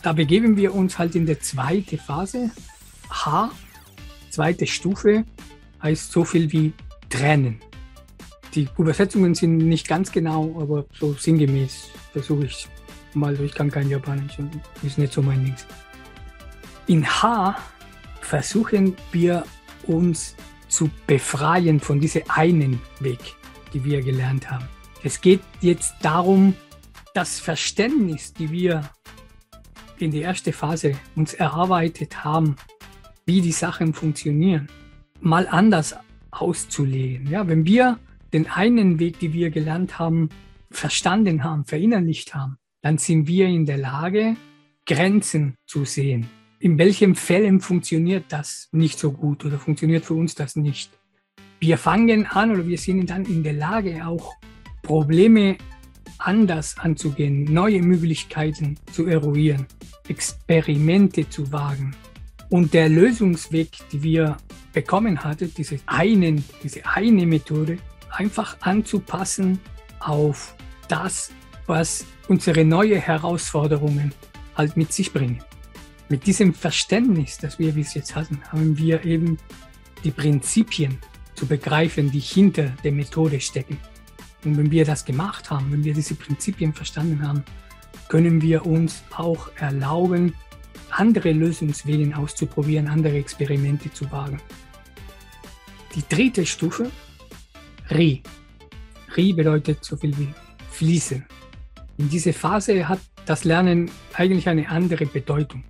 Da 0.01 0.13
begeben 0.13 0.55
wir 0.55 0.73
uns 0.73 0.97
halt 0.97 1.15
in 1.15 1.25
der 1.25 1.41
zweiten 1.41 1.99
Phase. 1.99 2.49
H, 3.09 3.51
zweite 4.29 4.65
Stufe, 4.65 5.25
heißt 5.83 6.11
so 6.11 6.23
viel 6.23 6.51
wie 6.51 6.73
trennen. 7.09 7.59
Die 8.55 8.67
Übersetzungen 8.77 9.35
sind 9.35 9.57
nicht 9.57 9.87
ganz 9.87 10.11
genau, 10.11 10.59
aber 10.59 10.85
so 10.97 11.13
sinngemäß 11.13 11.89
versuche 12.13 12.45
ich 12.45 12.67
mal. 13.13 13.39
Ich 13.41 13.53
kann 13.53 13.69
kein 13.69 13.89
Japanisch, 13.89 14.37
ist 14.83 14.97
nicht 14.97 15.13
so 15.13 15.21
mein 15.21 15.43
Ding. 15.43 15.55
In 16.87 17.05
H 17.05 17.57
versuchen 18.21 18.95
wir 19.11 19.43
uns 19.87 20.35
zu 20.71 20.89
befreien 21.05 21.79
von 21.79 21.99
diesem 21.99 22.23
einen 22.27 22.81
Weg, 22.99 23.35
die 23.73 23.83
wir 23.83 24.01
gelernt 24.01 24.49
haben. 24.49 24.67
Es 25.03 25.21
geht 25.21 25.41
jetzt 25.59 25.93
darum, 26.01 26.55
das 27.13 27.39
Verständnis, 27.39 28.33
die 28.33 28.51
wir 28.51 28.89
in 29.99 30.11
der 30.11 30.23
ersten 30.23 30.53
Phase 30.53 30.93
uns 31.15 31.33
erarbeitet 31.33 32.23
haben, 32.23 32.55
wie 33.25 33.41
die 33.41 33.51
Sachen 33.51 33.93
funktionieren, 33.93 34.67
mal 35.19 35.47
anders 35.47 35.95
auszulegen. 36.31 37.27
Ja, 37.27 37.47
wenn 37.47 37.65
wir 37.65 37.99
den 38.33 38.47
einen 38.49 38.99
Weg, 38.99 39.19
den 39.19 39.33
wir 39.33 39.51
gelernt 39.51 39.99
haben, 39.99 40.29
verstanden 40.71 41.43
haben, 41.43 41.65
verinnerlicht 41.65 42.33
haben, 42.33 42.57
dann 42.81 42.97
sind 42.97 43.27
wir 43.27 43.47
in 43.47 43.65
der 43.65 43.77
Lage, 43.77 44.35
Grenzen 44.85 45.55
zu 45.67 45.85
sehen. 45.85 46.27
In 46.61 46.77
welchen 46.77 47.15
Fällen 47.15 47.59
funktioniert 47.59 48.25
das 48.29 48.69
nicht 48.71 48.99
so 48.99 49.11
gut 49.11 49.43
oder 49.45 49.57
funktioniert 49.57 50.05
für 50.05 50.13
uns 50.13 50.35
das 50.35 50.55
nicht? 50.55 50.91
Wir 51.59 51.75
fangen 51.79 52.27
an 52.27 52.51
oder 52.51 52.67
wir 52.67 52.77
sind 52.77 53.09
dann 53.09 53.25
in 53.25 53.41
der 53.41 53.53
Lage, 53.53 54.05
auch 54.05 54.35
Probleme 54.83 55.57
anders 56.19 56.77
anzugehen, 56.77 57.45
neue 57.45 57.81
Möglichkeiten 57.81 58.77
zu 58.91 59.07
eruieren, 59.07 59.65
Experimente 60.07 61.27
zu 61.27 61.51
wagen. 61.51 61.95
Und 62.51 62.75
der 62.75 62.89
Lösungsweg, 62.89 63.69
die 63.91 64.03
wir 64.03 64.37
bekommen 64.71 65.23
hatten, 65.23 65.51
diese, 65.57 65.79
einen, 65.87 66.45
diese 66.61 66.85
eine 66.85 67.25
Methode, 67.25 67.79
einfach 68.11 68.55
anzupassen 68.59 69.59
auf 69.99 70.53
das, 70.87 71.31
was 71.65 72.05
unsere 72.27 72.63
neuen 72.63 73.01
Herausforderungen 73.01 74.13
halt 74.55 74.77
mit 74.77 74.93
sich 74.93 75.11
bringen. 75.11 75.41
Mit 76.11 76.27
diesem 76.27 76.53
Verständnis, 76.53 77.37
das 77.37 77.57
wir 77.57 77.71
bis 77.71 77.93
jetzt 77.93 78.17
hatten, 78.17 78.41
haben 78.51 78.77
wir 78.77 79.05
eben 79.05 79.37
die 80.03 80.11
Prinzipien 80.11 80.97
zu 81.35 81.45
begreifen, 81.45 82.11
die 82.11 82.19
hinter 82.19 82.63
der 82.83 82.91
Methode 82.91 83.39
stecken. 83.39 83.77
Und 84.43 84.57
wenn 84.57 84.69
wir 84.71 84.83
das 84.83 85.05
gemacht 85.05 85.49
haben, 85.49 85.71
wenn 85.71 85.85
wir 85.85 85.93
diese 85.93 86.15
Prinzipien 86.15 86.73
verstanden 86.73 87.25
haben, 87.25 87.45
können 88.09 88.41
wir 88.41 88.65
uns 88.65 89.03
auch 89.15 89.51
erlauben, 89.55 90.33
andere 90.89 91.31
Lösungswege 91.31 92.13
auszuprobieren, 92.17 92.89
andere 92.89 93.17
Experimente 93.17 93.89
zu 93.93 94.11
wagen. 94.11 94.41
Die 95.95 96.03
dritte 96.13 96.45
Stufe 96.45 96.91
Ri. 97.89 98.21
Ri 99.15 99.31
bedeutet 99.31 99.85
so 99.85 99.95
viel 99.95 100.17
wie 100.17 100.27
fließen. 100.71 101.25
In 101.99 102.09
dieser 102.09 102.33
Phase 102.33 102.89
hat 102.89 102.99
das 103.25 103.45
Lernen 103.45 103.89
eigentlich 104.13 104.49
eine 104.49 104.67
andere 104.67 105.05
Bedeutung. 105.05 105.63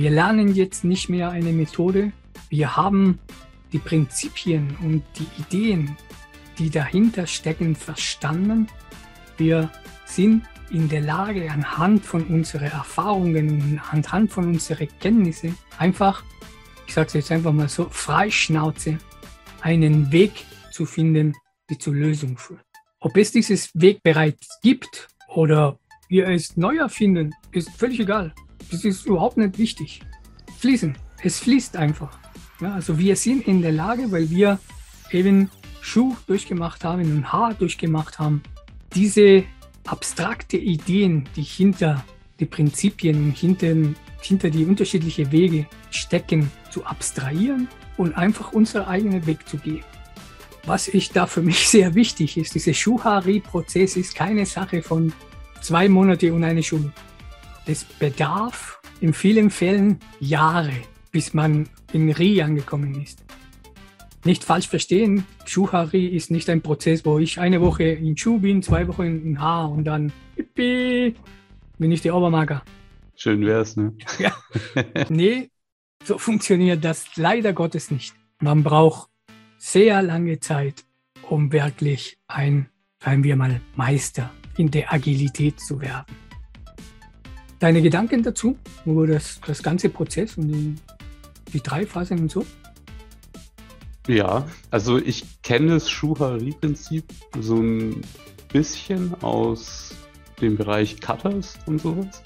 Wir 0.00 0.08
lernen 0.08 0.54
jetzt 0.54 0.82
nicht 0.82 1.10
mehr 1.10 1.30
eine 1.30 1.52
Methode, 1.52 2.12
wir 2.48 2.74
haben 2.74 3.18
die 3.70 3.78
Prinzipien 3.78 4.74
und 4.82 5.02
die 5.18 5.26
Ideen, 5.42 5.94
die 6.58 6.70
dahinter 6.70 7.26
stecken, 7.26 7.76
verstanden. 7.76 8.66
Wir 9.36 9.70
sind 10.06 10.44
in 10.70 10.88
der 10.88 11.02
Lage, 11.02 11.50
anhand 11.50 12.02
von 12.02 12.24
unseren 12.28 12.70
Erfahrungen 12.70 13.50
und 13.50 13.92
anhand 13.92 14.32
von 14.32 14.46
unseren 14.46 14.88
Kenntnissen 15.00 15.58
einfach, 15.76 16.24
ich 16.86 16.94
sage 16.94 17.08
es 17.08 17.12
jetzt 17.12 17.30
einfach 17.30 17.52
mal 17.52 17.68
so, 17.68 17.86
freischnauze, 17.90 18.96
einen 19.60 20.10
Weg 20.12 20.46
zu 20.72 20.86
finden, 20.86 21.34
die 21.68 21.76
zur 21.76 21.94
Lösung 21.94 22.38
führen. 22.38 22.62
Ob 23.00 23.18
es 23.18 23.32
dieses 23.32 23.68
Weg 23.74 24.02
bereits 24.02 24.60
gibt 24.62 25.08
oder 25.28 25.78
wir 26.08 26.26
es 26.28 26.56
neu 26.56 26.78
erfinden, 26.78 27.34
ist 27.52 27.68
völlig 27.68 28.00
egal. 28.00 28.32
Das 28.70 28.84
ist 28.84 29.06
überhaupt 29.06 29.36
nicht 29.36 29.58
wichtig. 29.58 30.00
Fließen. 30.58 30.96
Es 31.22 31.40
fließt 31.40 31.76
einfach. 31.76 32.18
Ja, 32.60 32.74
also 32.74 32.98
wir 32.98 33.16
sind 33.16 33.46
in 33.46 33.62
der 33.62 33.72
Lage, 33.72 34.10
weil 34.12 34.30
wir 34.30 34.58
eben 35.10 35.50
Schuh 35.80 36.16
durchgemacht 36.26 36.84
haben 36.84 37.02
und 37.02 37.32
Haar 37.32 37.54
durchgemacht 37.54 38.18
haben, 38.18 38.42
diese 38.94 39.44
abstrakte 39.86 40.56
Ideen, 40.56 41.28
die 41.36 41.42
hinter 41.42 42.04
die 42.38 42.46
Prinzipien 42.46 43.24
und 43.24 43.36
hinter, 43.36 43.74
hinter 44.20 44.50
die 44.50 44.64
unterschiedlichen 44.64 45.32
Wege 45.32 45.66
stecken, 45.90 46.50
zu 46.70 46.84
abstrahieren 46.84 47.68
und 47.96 48.16
einfach 48.16 48.52
unseren 48.52 48.84
eigenen 48.86 49.26
Weg 49.26 49.48
zu 49.48 49.56
gehen. 49.56 49.84
Was 50.64 50.88
ich 50.88 51.10
da 51.10 51.26
für 51.26 51.42
mich 51.42 51.68
sehr 51.68 51.94
wichtig 51.94 52.36
ist, 52.36 52.54
dieser 52.54 52.74
Schuhari-Prozess 52.74 53.96
ist 53.96 54.14
keine 54.14 54.46
Sache 54.46 54.82
von 54.82 55.12
zwei 55.60 55.88
Monaten 55.88 56.32
und 56.32 56.44
eine 56.44 56.62
Schule. 56.62 56.92
Es 57.70 57.84
bedarf 57.84 58.82
in 59.00 59.12
vielen 59.12 59.48
Fällen 59.48 60.00
Jahre, 60.18 60.72
bis 61.12 61.34
man 61.34 61.68
in 61.92 62.10
Ri 62.10 62.42
angekommen 62.42 63.00
ist. 63.00 63.22
Nicht 64.24 64.42
falsch 64.42 64.66
verstehen, 64.66 65.24
Schuhari 65.44 66.04
ist 66.08 66.32
nicht 66.32 66.50
ein 66.50 66.62
Prozess, 66.62 67.04
wo 67.04 67.20
ich 67.20 67.38
eine 67.38 67.60
Woche 67.60 67.84
in 67.84 68.16
Schuh 68.16 68.40
bin, 68.40 68.60
zwei 68.60 68.88
Wochen 68.88 69.24
in 69.24 69.40
Haar 69.40 69.70
und 69.70 69.84
dann 69.84 70.12
bin 70.56 71.14
ich 71.78 72.02
der 72.02 72.16
Obermager. 72.16 72.64
Schön 73.14 73.46
wär's, 73.46 73.76
ne? 73.76 73.94
Ja. 74.18 74.34
Nee, 75.08 75.48
So 76.02 76.18
funktioniert 76.18 76.84
das 76.84 77.16
leider 77.16 77.52
Gottes 77.52 77.92
nicht. 77.92 78.16
Man 78.40 78.64
braucht 78.64 79.10
sehr 79.58 80.02
lange 80.02 80.40
Zeit, 80.40 80.84
um 81.28 81.52
wirklich 81.52 82.18
ein, 82.26 82.68
sagen 82.98 83.22
wir 83.22 83.36
mal, 83.36 83.60
Meister 83.76 84.32
in 84.56 84.72
der 84.72 84.92
Agilität 84.92 85.60
zu 85.60 85.80
werden. 85.80 86.29
Deine 87.60 87.82
Gedanken 87.82 88.22
dazu, 88.22 88.56
über 88.86 89.06
das, 89.06 89.38
das 89.46 89.62
ganze 89.62 89.90
Prozess 89.90 90.38
und 90.38 90.48
die, 90.48 90.74
die 91.52 91.60
drei 91.62 91.84
Phasen 91.84 92.20
und 92.20 92.30
so? 92.30 92.46
Ja, 94.08 94.48
also 94.70 94.96
ich 94.96 95.42
kenne 95.42 95.74
das 95.74 95.90
Schuhari-Prinzip 95.90 97.04
so 97.38 97.56
ein 97.56 98.00
bisschen 98.50 99.14
aus 99.22 99.94
dem 100.40 100.56
Bereich 100.56 101.00
Cutters 101.00 101.58
und 101.66 101.82
sowas. 101.82 102.22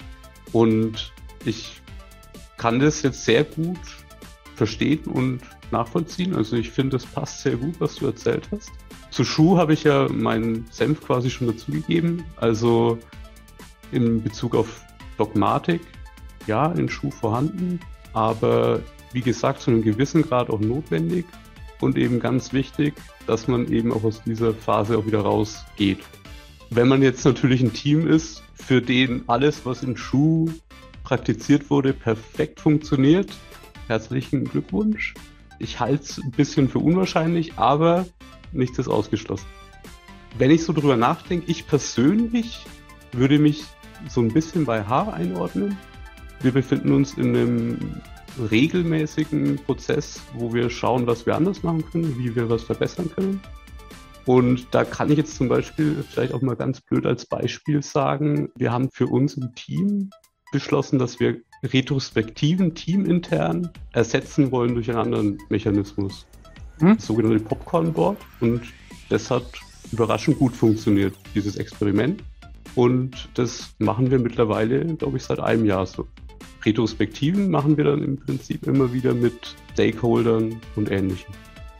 Und 0.53 1.11
ich 1.43 1.81
kann 2.55 2.79
das 2.79 3.01
jetzt 3.01 3.25
sehr 3.25 3.43
gut 3.43 3.77
verstehen 4.55 5.03
und 5.03 5.41
nachvollziehen. 5.69 6.33
Also 6.33 6.55
ich 6.55 6.71
finde, 6.71 6.91
das 6.95 7.05
passt 7.05 7.41
sehr 7.41 7.57
gut, 7.57 7.75
was 7.79 7.95
du 7.95 8.05
erzählt 8.05 8.47
hast. 8.51 8.71
Zu 9.11 9.25
Schuh 9.25 9.57
habe 9.57 9.73
ich 9.73 9.83
ja 9.83 10.07
meinen 10.07 10.65
Senf 10.71 11.01
quasi 11.01 11.29
schon 11.29 11.47
dazugegeben. 11.47 12.23
Also 12.37 12.97
in 13.91 14.23
Bezug 14.23 14.55
auf 14.55 14.85
Dogmatik, 15.17 15.81
ja, 16.47 16.71
in 16.71 16.89
Schuh 16.89 17.11
vorhanden, 17.11 17.79
aber 18.13 18.81
wie 19.13 19.21
gesagt, 19.21 19.61
zu 19.61 19.71
einem 19.71 19.81
gewissen 19.81 20.23
Grad 20.23 20.49
auch 20.49 20.59
notwendig 20.59 21.25
und 21.81 21.97
eben 21.97 22.19
ganz 22.19 22.53
wichtig, 22.53 22.93
dass 23.27 23.47
man 23.47 23.71
eben 23.71 23.91
auch 23.91 24.03
aus 24.03 24.21
dieser 24.23 24.53
Phase 24.53 24.97
auch 24.97 25.05
wieder 25.05 25.21
rausgeht. 25.21 25.99
Wenn 26.69 26.87
man 26.87 27.01
jetzt 27.01 27.23
natürlich 27.25 27.61
ein 27.61 27.73
Team 27.73 28.07
ist, 28.07 28.43
für 28.53 28.81
den 28.81 29.23
alles, 29.27 29.65
was 29.65 29.83
in 29.83 29.95
Schuh 29.97 30.49
praktiziert 31.03 31.69
wurde, 31.69 31.93
perfekt 31.93 32.59
funktioniert, 32.59 33.31
herzlichen 33.87 34.45
Glückwunsch. 34.45 35.13
Ich 35.59 35.79
halte 35.79 36.03
es 36.03 36.17
ein 36.17 36.31
bisschen 36.31 36.67
für 36.67 36.79
unwahrscheinlich, 36.79 37.57
aber 37.57 38.05
nichts 38.51 38.79
ist 38.79 38.87
ausgeschlossen. 38.87 39.45
Wenn 40.37 40.51
ich 40.51 40.63
so 40.63 40.73
drüber 40.73 40.97
nachdenke, 40.97 41.49
ich 41.49 41.67
persönlich 41.67 42.65
würde 43.11 43.39
mich 43.39 43.63
so 44.09 44.21
ein 44.21 44.29
bisschen 44.29 44.65
bei 44.65 44.83
H 44.83 45.11
einordnen. 45.11 45.77
Wir 46.41 46.51
befinden 46.51 46.91
uns 46.91 47.13
in 47.13 47.35
einem 47.35 48.01
regelmäßigen 48.51 49.57
Prozess, 49.65 50.21
wo 50.33 50.53
wir 50.53 50.69
schauen, 50.69 51.07
was 51.07 51.25
wir 51.25 51.35
anders 51.35 51.63
machen 51.63 51.83
können, 51.89 52.17
wie 52.17 52.35
wir 52.35 52.49
was 52.49 52.63
verbessern 52.63 53.09
können. 53.15 53.41
Und 54.25 54.67
da 54.71 54.83
kann 54.83 55.11
ich 55.11 55.17
jetzt 55.17 55.35
zum 55.35 55.47
Beispiel 55.47 56.03
vielleicht 56.09 56.33
auch 56.33 56.41
mal 56.41 56.55
ganz 56.55 56.81
blöd 56.81 57.05
als 57.05 57.25
Beispiel 57.25 57.83
sagen, 57.83 58.49
wir 58.55 58.71
haben 58.71 58.89
für 58.91 59.07
uns 59.07 59.35
im 59.35 59.53
Team 59.53 60.09
beschlossen, 60.51 60.99
dass 60.99 61.19
wir 61.19 61.41
Retrospektiven 61.63 62.73
teamintern 62.73 63.69
ersetzen 63.93 64.51
wollen 64.51 64.73
durch 64.73 64.89
einen 64.89 64.99
anderen 64.99 65.37
Mechanismus. 65.49 66.25
Hm? 66.79 66.95
Das 66.95 67.05
sogenannte 67.05 67.39
Popcorn 67.39 67.93
Board. 67.93 68.17
Und 68.39 68.61
das 69.09 69.29
hat 69.29 69.45
überraschend 69.91 70.39
gut 70.39 70.55
funktioniert, 70.55 71.13
dieses 71.35 71.57
Experiment. 71.57 72.23
Und 72.75 73.29
das 73.35 73.73
machen 73.79 74.11
wir 74.11 74.19
mittlerweile, 74.19 74.85
glaube 74.95 75.17
ich, 75.17 75.23
seit 75.23 75.39
einem 75.39 75.65
Jahr 75.65 75.85
so. 75.85 76.07
Retrospektiven 76.65 77.49
machen 77.49 77.77
wir 77.77 77.85
dann 77.85 78.03
im 78.03 78.17
Prinzip 78.17 78.65
immer 78.67 78.91
wieder 78.91 79.13
mit 79.13 79.55
Stakeholdern 79.73 80.59
und 80.75 80.91
Ähnlichem. 80.91 81.33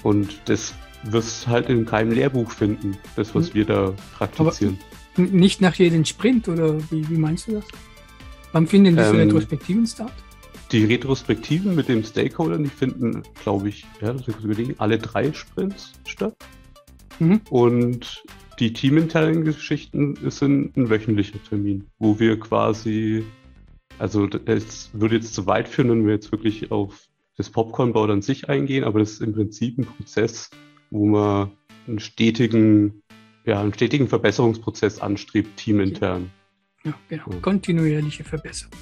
Und 0.03 0.39
das 0.45 0.75
wirst 1.03 1.47
halt 1.47 1.69
in 1.69 1.85
keinem 1.85 2.11
Lehrbuch 2.11 2.51
finden, 2.51 2.97
das, 3.15 3.33
was 3.33 3.47
hm. 3.47 3.53
wir 3.55 3.65
da 3.65 3.93
praktizieren. 4.17 4.77
Aber 5.17 5.27
nicht 5.27 5.61
nach 5.61 5.75
jedem 5.75 6.05
Sprint 6.05 6.47
oder 6.47 6.77
wie, 6.91 7.07
wie 7.09 7.17
meinst 7.17 7.47
du 7.47 7.53
das? 7.53 7.65
Wann 8.51 8.67
finden 8.67 8.95
diese 8.95 9.09
ähm, 9.09 9.15
Retrospektiven 9.15 9.87
statt? 9.87 10.13
Die 10.71 10.85
Retrospektiven 10.85 11.75
mit 11.75 11.87
den 11.87 12.03
Stakeholdern, 12.03 12.63
die 12.63 12.69
finden, 12.69 13.23
glaube 13.43 13.69
ich, 13.69 13.85
ja, 14.01 14.13
das 14.13 14.27
überlegen, 14.27 14.75
alle 14.77 14.97
drei 14.97 15.31
Sprints 15.33 15.93
statt. 16.05 16.35
Mhm. 17.19 17.41
Und 17.49 18.23
die 18.59 18.73
teaminternen 18.73 19.43
Geschichten 19.43 20.17
sind 20.29 20.75
ein 20.77 20.89
wöchentlicher 20.89 21.43
Termin, 21.43 21.85
wo 21.99 22.19
wir 22.19 22.39
quasi, 22.39 23.25
also 23.99 24.27
es 24.45 24.89
würde 24.93 25.15
jetzt 25.15 25.33
zu 25.33 25.45
weit 25.45 25.67
führen, 25.67 25.89
wenn 25.89 26.05
wir 26.05 26.13
jetzt 26.13 26.31
wirklich 26.31 26.71
auf 26.71 27.07
das 27.37 27.49
Popcorn-Board 27.49 28.11
an 28.11 28.21
sich 28.21 28.49
eingehen, 28.49 28.83
aber 28.83 28.99
das 28.99 29.13
ist 29.13 29.21
im 29.21 29.33
Prinzip 29.33 29.77
ein 29.77 29.85
Prozess, 29.85 30.49
wo 30.89 31.05
man 31.05 31.51
einen 31.87 31.99
stetigen, 31.99 33.03
ja, 33.45 33.59
einen 33.59 33.73
stetigen 33.73 34.07
Verbesserungsprozess 34.07 34.99
anstrebt, 34.99 35.57
teamintern. 35.57 36.31
Ja, 36.83 36.93
genau. 37.09 37.25
Kontinuierliche 37.41 38.23
Verbesserung. 38.23 38.73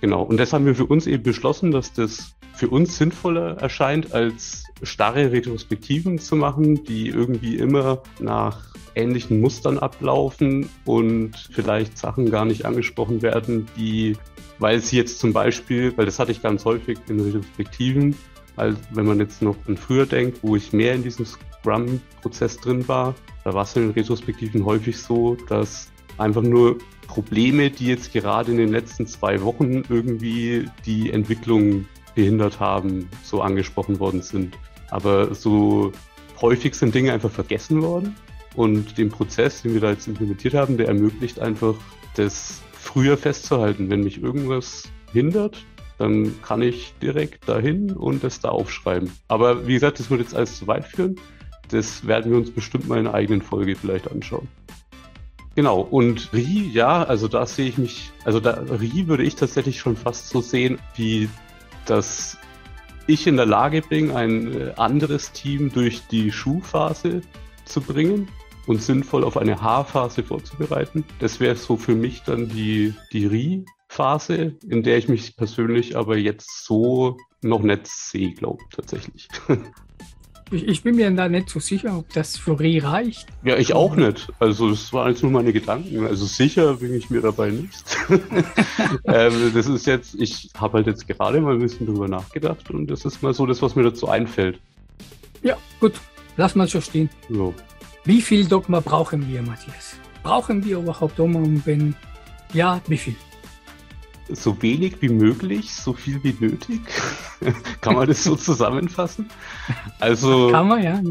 Genau. 0.00 0.22
Und 0.22 0.38
das 0.38 0.52
haben 0.52 0.64
wir 0.64 0.74
für 0.74 0.86
uns 0.86 1.06
eben 1.06 1.22
beschlossen, 1.22 1.72
dass 1.72 1.92
das 1.92 2.34
für 2.54 2.68
uns 2.68 2.96
sinnvoller 2.96 3.58
erscheint, 3.58 4.12
als 4.12 4.64
starre 4.82 5.30
Retrospektiven 5.30 6.18
zu 6.18 6.36
machen, 6.36 6.84
die 6.84 7.08
irgendwie 7.08 7.56
immer 7.56 8.02
nach 8.18 8.74
ähnlichen 8.94 9.40
Mustern 9.40 9.78
ablaufen 9.78 10.68
und 10.84 11.36
vielleicht 11.52 11.96
Sachen 11.98 12.30
gar 12.30 12.44
nicht 12.44 12.64
angesprochen 12.64 13.22
werden, 13.22 13.66
die, 13.76 14.16
weil 14.58 14.80
sie 14.80 14.96
jetzt 14.96 15.18
zum 15.18 15.32
Beispiel, 15.32 15.96
weil 15.96 16.06
das 16.06 16.18
hatte 16.18 16.32
ich 16.32 16.42
ganz 16.42 16.64
häufig 16.64 16.98
in 17.08 17.20
Retrospektiven, 17.20 18.16
als 18.56 18.76
wenn 18.92 19.06
man 19.06 19.18
jetzt 19.18 19.42
noch 19.42 19.56
an 19.66 19.76
früher 19.76 20.06
denkt, 20.06 20.38
wo 20.42 20.56
ich 20.56 20.72
mehr 20.72 20.94
in 20.94 21.02
diesem 21.02 21.24
Scrum-Prozess 21.24 22.58
drin 22.58 22.86
war, 22.88 23.14
da 23.44 23.54
war 23.54 23.62
es 23.62 23.74
in 23.76 23.82
den 23.82 23.92
Retrospektiven 23.92 24.64
häufig 24.64 24.98
so, 24.98 25.36
dass 25.48 25.90
einfach 26.18 26.42
nur 26.42 26.78
Probleme, 27.06 27.70
die 27.70 27.86
jetzt 27.86 28.12
gerade 28.12 28.52
in 28.52 28.58
den 28.58 28.70
letzten 28.70 29.06
zwei 29.06 29.42
Wochen 29.42 29.82
irgendwie 29.88 30.68
die 30.84 31.10
Entwicklung 31.10 31.86
behindert 32.14 32.60
haben, 32.60 33.08
so 33.22 33.40
angesprochen 33.40 33.98
worden 33.98 34.22
sind. 34.22 34.56
Aber 34.90 35.34
so 35.34 35.92
häufig 36.40 36.74
sind 36.74 36.94
Dinge 36.94 37.12
einfach 37.12 37.30
vergessen 37.30 37.82
worden 37.82 38.14
und 38.54 38.98
den 38.98 39.10
Prozess, 39.10 39.62
den 39.62 39.74
wir 39.74 39.80
da 39.80 39.90
jetzt 39.90 40.08
implementiert 40.08 40.54
haben, 40.54 40.76
der 40.76 40.88
ermöglicht 40.88 41.38
einfach, 41.40 41.74
das 42.16 42.60
früher 42.72 43.16
festzuhalten. 43.16 43.90
Wenn 43.90 44.02
mich 44.02 44.22
irgendwas 44.22 44.84
hindert, 45.12 45.64
dann 45.98 46.40
kann 46.42 46.62
ich 46.62 46.94
direkt 47.00 47.48
dahin 47.48 47.92
und 47.92 48.24
das 48.24 48.40
da 48.40 48.48
aufschreiben. 48.48 49.12
Aber 49.28 49.66
wie 49.66 49.74
gesagt, 49.74 50.00
das 50.00 50.10
würde 50.10 50.22
jetzt 50.22 50.34
alles 50.34 50.58
zu 50.58 50.66
weit 50.66 50.86
führen. 50.86 51.16
Das 51.68 52.06
werden 52.06 52.32
wir 52.32 52.38
uns 52.38 52.50
bestimmt 52.50 52.88
mal 52.88 52.98
in 52.98 53.06
einer 53.06 53.14
eigenen 53.14 53.42
Folge 53.42 53.76
vielleicht 53.76 54.10
anschauen. 54.10 54.48
Genau, 55.54 55.80
und 55.80 56.32
Ri, 56.32 56.70
ja, 56.72 57.02
also 57.02 57.28
da 57.28 57.44
sehe 57.44 57.68
ich 57.68 57.76
mich, 57.76 58.12
also 58.24 58.40
da 58.40 58.52
Ri 58.52 59.08
würde 59.08 59.24
ich 59.24 59.34
tatsächlich 59.34 59.78
schon 59.78 59.96
fast 59.96 60.28
so 60.28 60.40
sehen, 60.40 60.78
wie 60.96 61.28
dass 61.86 62.38
ich 63.06 63.26
in 63.26 63.36
der 63.36 63.46
Lage 63.46 63.82
bin, 63.82 64.10
ein 64.12 64.54
äh, 64.54 64.72
anderes 64.76 65.32
Team 65.32 65.72
durch 65.72 66.02
die 66.06 66.30
Schuhphase 66.30 67.22
zu 67.70 67.80
bringen 67.80 68.28
und 68.66 68.82
sinnvoll 68.82 69.24
auf 69.24 69.36
eine 69.36 69.60
Haarphase 69.60 70.22
vorzubereiten. 70.22 71.04
Das 71.18 71.40
wäre 71.40 71.56
so 71.56 71.76
für 71.76 71.94
mich 71.94 72.22
dann 72.22 72.48
die, 72.48 72.94
die 73.12 73.26
Ri-Phase, 73.26 74.56
in 74.68 74.82
der 74.82 74.98
ich 74.98 75.08
mich 75.08 75.36
persönlich 75.36 75.96
aber 75.96 76.16
jetzt 76.16 76.64
so 76.64 77.16
noch 77.42 77.62
nicht 77.62 77.86
sehe, 77.86 78.32
glaube 78.32 78.62
ich 78.68 78.76
tatsächlich. 78.76 79.28
Ich, 80.52 80.66
ich, 80.66 80.82
bin 80.82 80.96
mir 80.96 81.08
da 81.12 81.28
nicht 81.28 81.48
so 81.48 81.60
sicher, 81.60 81.96
ob 81.96 82.12
das 82.12 82.36
für 82.36 82.58
Ri 82.58 82.80
reicht. 82.80 83.28
Ja, 83.44 83.56
ich 83.56 83.72
auch 83.72 83.94
nicht. 83.94 84.32
Also 84.40 84.70
das 84.70 84.92
waren 84.92 85.10
jetzt 85.10 85.22
nur 85.22 85.30
meine 85.30 85.52
Gedanken. 85.52 86.04
Also 86.04 86.26
sicher 86.26 86.74
bin 86.74 86.92
ich 86.92 87.08
mir 87.08 87.20
dabei 87.20 87.50
nicht. 87.50 87.84
ähm, 89.04 89.52
das 89.54 89.68
ist 89.68 89.86
jetzt, 89.86 90.16
ich 90.16 90.50
habe 90.56 90.78
halt 90.78 90.88
jetzt 90.88 91.06
gerade 91.06 91.40
mal 91.40 91.54
ein 91.54 91.60
bisschen 91.60 91.86
drüber 91.86 92.08
nachgedacht 92.08 92.68
und 92.70 92.88
das 92.88 93.04
ist 93.04 93.22
mal 93.22 93.32
so 93.32 93.46
das, 93.46 93.62
was 93.62 93.76
mir 93.76 93.84
dazu 93.84 94.08
einfällt. 94.08 94.58
Ja, 95.42 95.56
gut. 95.78 95.92
Lass 96.40 96.54
mal 96.54 96.66
so 96.66 96.80
stehen. 96.80 97.10
So. 97.28 97.52
Wie 98.04 98.22
viel 98.22 98.46
Dogma 98.46 98.80
brauchen 98.80 99.28
wir, 99.28 99.42
Matthias? 99.42 99.96
Brauchen 100.22 100.64
wir 100.64 100.78
überhaupt 100.78 101.18
Dogma 101.18 101.38
und 101.38 101.66
wenn 101.66 101.94
ja, 102.54 102.80
wie 102.86 102.96
viel? 102.96 103.14
So 104.30 104.62
wenig 104.62 105.02
wie 105.02 105.10
möglich, 105.10 105.74
so 105.74 105.92
viel 105.92 106.18
wie 106.24 106.34
nötig. 106.40 106.80
Kann 107.82 107.94
man 107.94 108.08
das 108.08 108.24
so 108.24 108.36
zusammenfassen? 108.36 109.28
Also, 109.98 110.50
kann 110.50 110.68
man, 110.68 110.82
ja. 110.82 111.02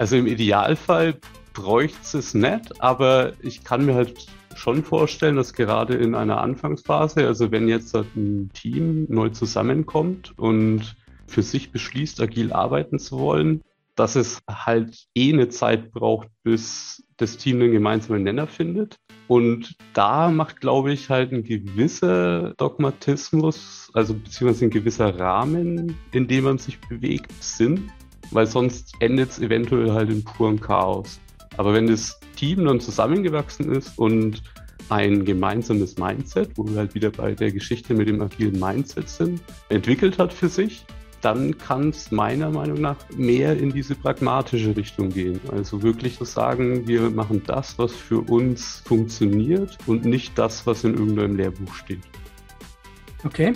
Also 0.00 0.16
im 0.16 0.26
Idealfall 0.26 1.20
bräuchte 1.54 2.18
es 2.18 2.34
nicht, 2.34 2.82
aber 2.82 3.34
ich 3.42 3.62
kann 3.62 3.86
mir 3.86 3.94
halt 3.94 4.26
schon 4.56 4.82
vorstellen, 4.82 5.36
dass 5.36 5.52
gerade 5.52 5.94
in 5.94 6.16
einer 6.16 6.40
Anfangsphase, 6.40 7.28
also 7.28 7.52
wenn 7.52 7.68
jetzt 7.68 7.94
ein 7.94 8.50
Team 8.54 9.06
neu 9.08 9.28
zusammenkommt 9.28 10.36
und 10.36 10.96
für 11.28 11.42
sich 11.42 11.70
beschließt, 11.70 12.20
agil 12.20 12.52
arbeiten 12.52 12.98
zu 12.98 13.20
wollen, 13.20 13.62
dass 13.98 14.14
es 14.14 14.40
halt 14.48 15.06
eh 15.14 15.32
eine 15.32 15.48
Zeit 15.48 15.90
braucht, 15.90 16.28
bis 16.44 17.04
das 17.16 17.36
Team 17.36 17.60
einen 17.60 17.72
gemeinsamen 17.72 18.22
Nenner 18.22 18.46
findet. 18.46 18.98
Und 19.26 19.74
da 19.92 20.30
macht, 20.30 20.60
glaube 20.60 20.92
ich, 20.92 21.10
halt 21.10 21.32
ein 21.32 21.42
gewisser 21.42 22.54
Dogmatismus, 22.56 23.90
also 23.92 24.14
beziehungsweise 24.14 24.66
ein 24.66 24.70
gewisser 24.70 25.18
Rahmen, 25.18 25.96
in 26.12 26.28
dem 26.28 26.44
man 26.44 26.58
sich 26.58 26.80
bewegt, 26.80 27.32
Sinn, 27.42 27.90
weil 28.30 28.46
sonst 28.46 28.94
endet 29.00 29.30
es 29.30 29.38
eventuell 29.40 29.92
halt 29.92 30.10
in 30.10 30.24
purem 30.24 30.60
Chaos. 30.60 31.20
Aber 31.56 31.74
wenn 31.74 31.88
das 31.88 32.20
Team 32.36 32.64
dann 32.64 32.80
zusammengewachsen 32.80 33.72
ist 33.72 33.98
und 33.98 34.42
ein 34.90 35.24
gemeinsames 35.24 35.98
Mindset, 35.98 36.50
wo 36.56 36.66
wir 36.66 36.76
halt 36.76 36.94
wieder 36.94 37.10
bei 37.10 37.34
der 37.34 37.50
Geschichte 37.50 37.94
mit 37.94 38.08
dem 38.08 38.22
agilen 38.22 38.58
Mindset 38.58 39.08
sind, 39.08 39.42
entwickelt 39.68 40.18
hat 40.18 40.32
für 40.32 40.48
sich, 40.48 40.86
dann 41.20 41.58
kann 41.58 41.90
es 41.90 42.10
meiner 42.10 42.50
Meinung 42.50 42.80
nach 42.80 42.96
mehr 43.16 43.56
in 43.56 43.72
diese 43.72 43.94
pragmatische 43.94 44.76
Richtung 44.76 45.10
gehen. 45.10 45.40
Also 45.50 45.82
wirklich 45.82 46.16
zu 46.18 46.24
sagen, 46.24 46.86
wir 46.86 47.10
machen 47.10 47.42
das, 47.46 47.78
was 47.78 47.92
für 47.92 48.20
uns 48.20 48.82
funktioniert 48.84 49.76
und 49.86 50.04
nicht 50.04 50.38
das, 50.38 50.66
was 50.66 50.84
in 50.84 50.94
irgendeinem 50.94 51.36
Lehrbuch 51.36 51.74
steht. 51.74 52.02
Okay. 53.24 53.52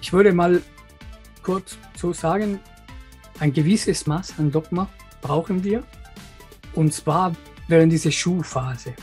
Ich 0.00 0.12
würde 0.12 0.32
mal 0.32 0.62
kurz 1.42 1.76
so 1.96 2.12
sagen, 2.12 2.60
ein 3.38 3.52
gewisses 3.52 4.06
Maß 4.06 4.38
an 4.38 4.50
Dogma 4.50 4.88
brauchen 5.20 5.64
wir. 5.64 5.82
Und 6.74 6.92
zwar 6.94 7.34
während 7.68 7.92
dieser 7.92 8.10
Schulphase. 8.10 8.94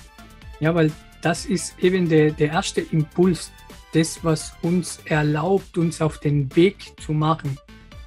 Ja, 0.59 0.73
weil 0.73 0.91
das 1.21 1.45
ist 1.45 1.77
eben 1.79 2.07
der, 2.07 2.31
der 2.31 2.49
erste 2.49 2.81
Impuls, 2.81 3.51
das, 3.93 4.23
was 4.23 4.53
uns 4.61 4.99
erlaubt, 5.05 5.77
uns 5.77 6.01
auf 6.01 6.19
den 6.19 6.55
Weg 6.55 6.93
zu 6.99 7.13
machen, 7.13 7.57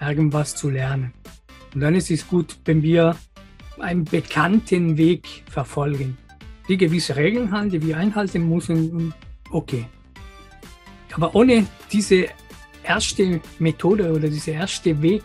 irgendwas 0.01 0.55
zu 0.55 0.71
lernen. 0.71 1.13
Und 1.75 1.81
dann 1.81 1.95
ist 1.95 2.11
es 2.11 2.27
gut, 2.27 2.59
wenn 2.65 2.83
wir 2.83 3.17
einen 3.79 4.05
bekannten 4.05 4.97
Weg 4.97 5.45
verfolgen, 5.49 6.19
die 6.69 6.77
gewisse 6.77 7.17
Regeln 7.17 7.51
haben, 7.51 7.71
die 7.71 7.83
wir 7.85 7.97
einhalten 7.97 8.49
müssen. 8.49 9.15
Okay. 9.51 9.87
Aber 11.13 11.35
ohne 11.35 11.67
diese 11.91 12.27
erste 12.83 13.41
Methode 13.59 14.13
oder 14.13 14.29
dieser 14.29 14.53
erste 14.53 15.01
Weg, 15.03 15.25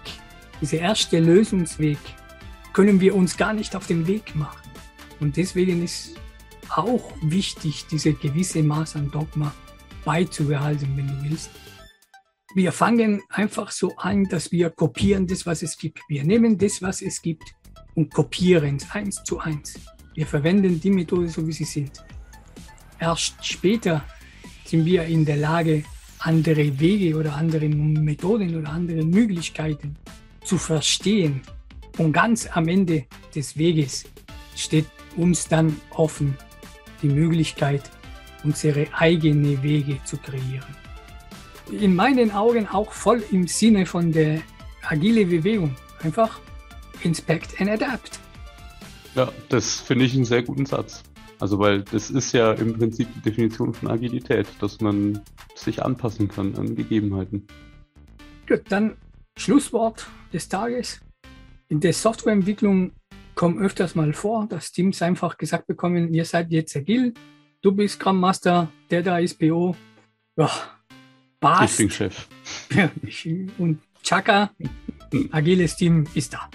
dieser 0.61 0.79
erste 0.79 1.19
Lösungsweg, 1.19 1.99
können 2.73 2.99
wir 2.99 3.15
uns 3.15 3.37
gar 3.37 3.53
nicht 3.53 3.75
auf 3.75 3.87
den 3.87 4.07
Weg 4.07 4.35
machen. 4.35 4.69
Und 5.19 5.37
deswegen 5.37 5.83
ist 5.83 6.15
auch 6.69 7.11
wichtig, 7.21 7.85
diese 7.89 8.13
gewisse 8.13 8.63
Maß 8.63 8.95
an 8.95 9.11
Dogma 9.11 9.53
beizubehalten, 10.05 10.95
wenn 10.95 11.07
du 11.07 11.23
willst. 11.23 11.49
Wir 12.53 12.71
fangen 12.71 13.21
einfach 13.29 13.71
so 13.71 13.93
an, 13.97 14.23
dass 14.25 14.51
wir 14.51 14.69
kopieren 14.69 15.27
das, 15.27 15.45
was 15.45 15.61
es 15.61 15.77
gibt. 15.77 15.99
Wir 16.07 16.23
nehmen 16.23 16.57
das, 16.57 16.81
was 16.81 17.01
es 17.01 17.21
gibt 17.21 17.43
und 17.95 18.13
kopieren 18.13 18.77
es 18.77 18.89
eins 18.91 19.21
zu 19.23 19.39
eins. 19.39 19.77
Wir 20.13 20.25
verwenden 20.25 20.79
die 20.79 20.91
Methode 20.91 21.27
so, 21.27 21.45
wie 21.45 21.51
sie 21.51 21.65
sind. 21.65 21.91
Erst 22.99 23.45
später 23.45 24.05
sind 24.63 24.85
wir 24.85 25.03
in 25.03 25.25
der 25.25 25.37
Lage, 25.37 25.83
andere 26.19 26.79
Wege 26.79 27.17
oder 27.17 27.35
andere 27.35 27.67
Methoden 27.67 28.55
oder 28.55 28.69
andere 28.69 29.03
Möglichkeiten 29.03 29.97
zu 30.43 30.57
verstehen. 30.57 31.41
Und 31.97 32.13
ganz 32.13 32.47
am 32.53 32.67
Ende 32.67 33.05
des 33.35 33.57
Weges 33.57 34.05
steht 34.55 34.85
uns 35.17 35.47
dann 35.47 35.75
offen 35.91 36.37
die 37.01 37.07
Möglichkeit, 37.07 37.91
unsere 38.45 38.87
eigenen 38.93 39.61
Wege 39.63 39.99
zu 40.05 40.17
kreieren. 40.17 40.75
In 41.71 41.95
meinen 41.95 42.31
Augen 42.31 42.67
auch 42.67 42.91
voll 42.91 43.23
im 43.31 43.47
Sinne 43.47 43.85
von 43.85 44.11
der 44.11 44.41
agile 44.83 45.25
Bewegung. 45.25 45.75
Einfach 46.03 46.39
inspect 47.03 47.59
and 47.59 47.69
adapt. 47.69 48.19
Ja, 49.15 49.31
das 49.49 49.79
finde 49.79 50.05
ich 50.05 50.13
einen 50.15 50.25
sehr 50.25 50.43
guten 50.43 50.65
Satz. 50.65 51.03
Also, 51.39 51.59
weil 51.59 51.81
das 51.83 52.11
ist 52.11 52.31
ja 52.31 52.53
im 52.53 52.77
Prinzip 52.77 53.07
die 53.15 53.21
Definition 53.21 53.73
von 53.73 53.89
Agilität, 53.89 54.47
dass 54.61 54.79
man 54.79 55.21
sich 55.55 55.83
anpassen 55.83 56.27
kann 56.27 56.55
an 56.55 56.75
Gegebenheiten. 56.75 57.47
Gut, 58.47 58.61
dann 58.69 58.95
Schlusswort 59.37 60.07
des 60.31 60.47
Tages. 60.47 61.01
In 61.67 61.79
der 61.79 61.93
Softwareentwicklung 61.93 62.91
kommt 63.33 63.59
öfters 63.59 63.95
mal 63.95 64.13
vor, 64.13 64.47
dass 64.47 64.71
Teams 64.71 65.01
einfach 65.01 65.37
gesagt 65.37 65.67
bekommen, 65.67 66.13
ihr 66.13 66.25
seid 66.25 66.51
jetzt 66.51 66.75
agil, 66.75 67.13
du 67.65 67.71
bist 67.71 67.95
Scrum 67.95 68.19
Master, 68.19 68.71
der 68.91 69.01
da 69.01 69.17
ist 69.17 69.39
PO. 69.39 69.75
Ja, 70.37 70.51
passt. 71.39 71.73
Ich 71.73 71.77
bin 71.77 71.89
Chef. 71.89 72.27
Und 73.57 73.81
Chaka, 74.03 74.51
agiles 75.31 75.75
Team 75.75 76.05
ist 76.13 76.33
da. 76.33 76.47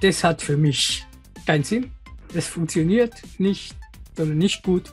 Das 0.00 0.22
hat 0.22 0.40
für 0.40 0.56
mich 0.56 1.04
keinen 1.46 1.64
Sinn. 1.64 1.90
Es 2.32 2.46
funktioniert 2.46 3.14
nicht 3.38 3.74
oder 4.16 4.26
nicht 4.26 4.62
gut. 4.62 4.92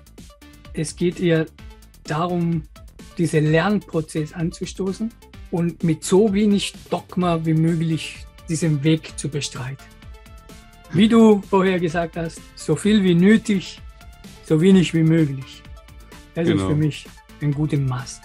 Es 0.74 0.96
geht 0.96 1.20
eher 1.20 1.46
darum, 2.04 2.64
diesen 3.20 3.52
Lernprozess 3.52 4.34
anzustoßen 4.34 5.12
und 5.52 5.84
mit 5.84 6.04
so 6.04 6.34
wenig 6.34 6.74
Dogma 6.90 7.46
wie 7.46 7.54
möglich 7.54 8.26
diesen 8.50 8.84
Weg 8.84 9.20
zu 9.20 9.30
bestreiten. 9.30 9.86
Wie 10.94 11.08
du 11.08 11.42
vorher 11.42 11.80
gesagt 11.80 12.18
hast, 12.18 12.42
so 12.56 12.76
viel 12.76 13.04
wie 13.04 13.14
nötig, 13.14 13.82
so 14.52 14.60
wenig 14.60 14.94
wie 14.94 15.04
möglich. 15.04 15.64
Das 16.36 16.46
genau. 16.46 16.64
ist 16.64 16.70
für 16.70 16.76
mich 16.76 17.08
ein 17.42 17.54
gutes 17.54 17.80
Maß. 17.80 18.20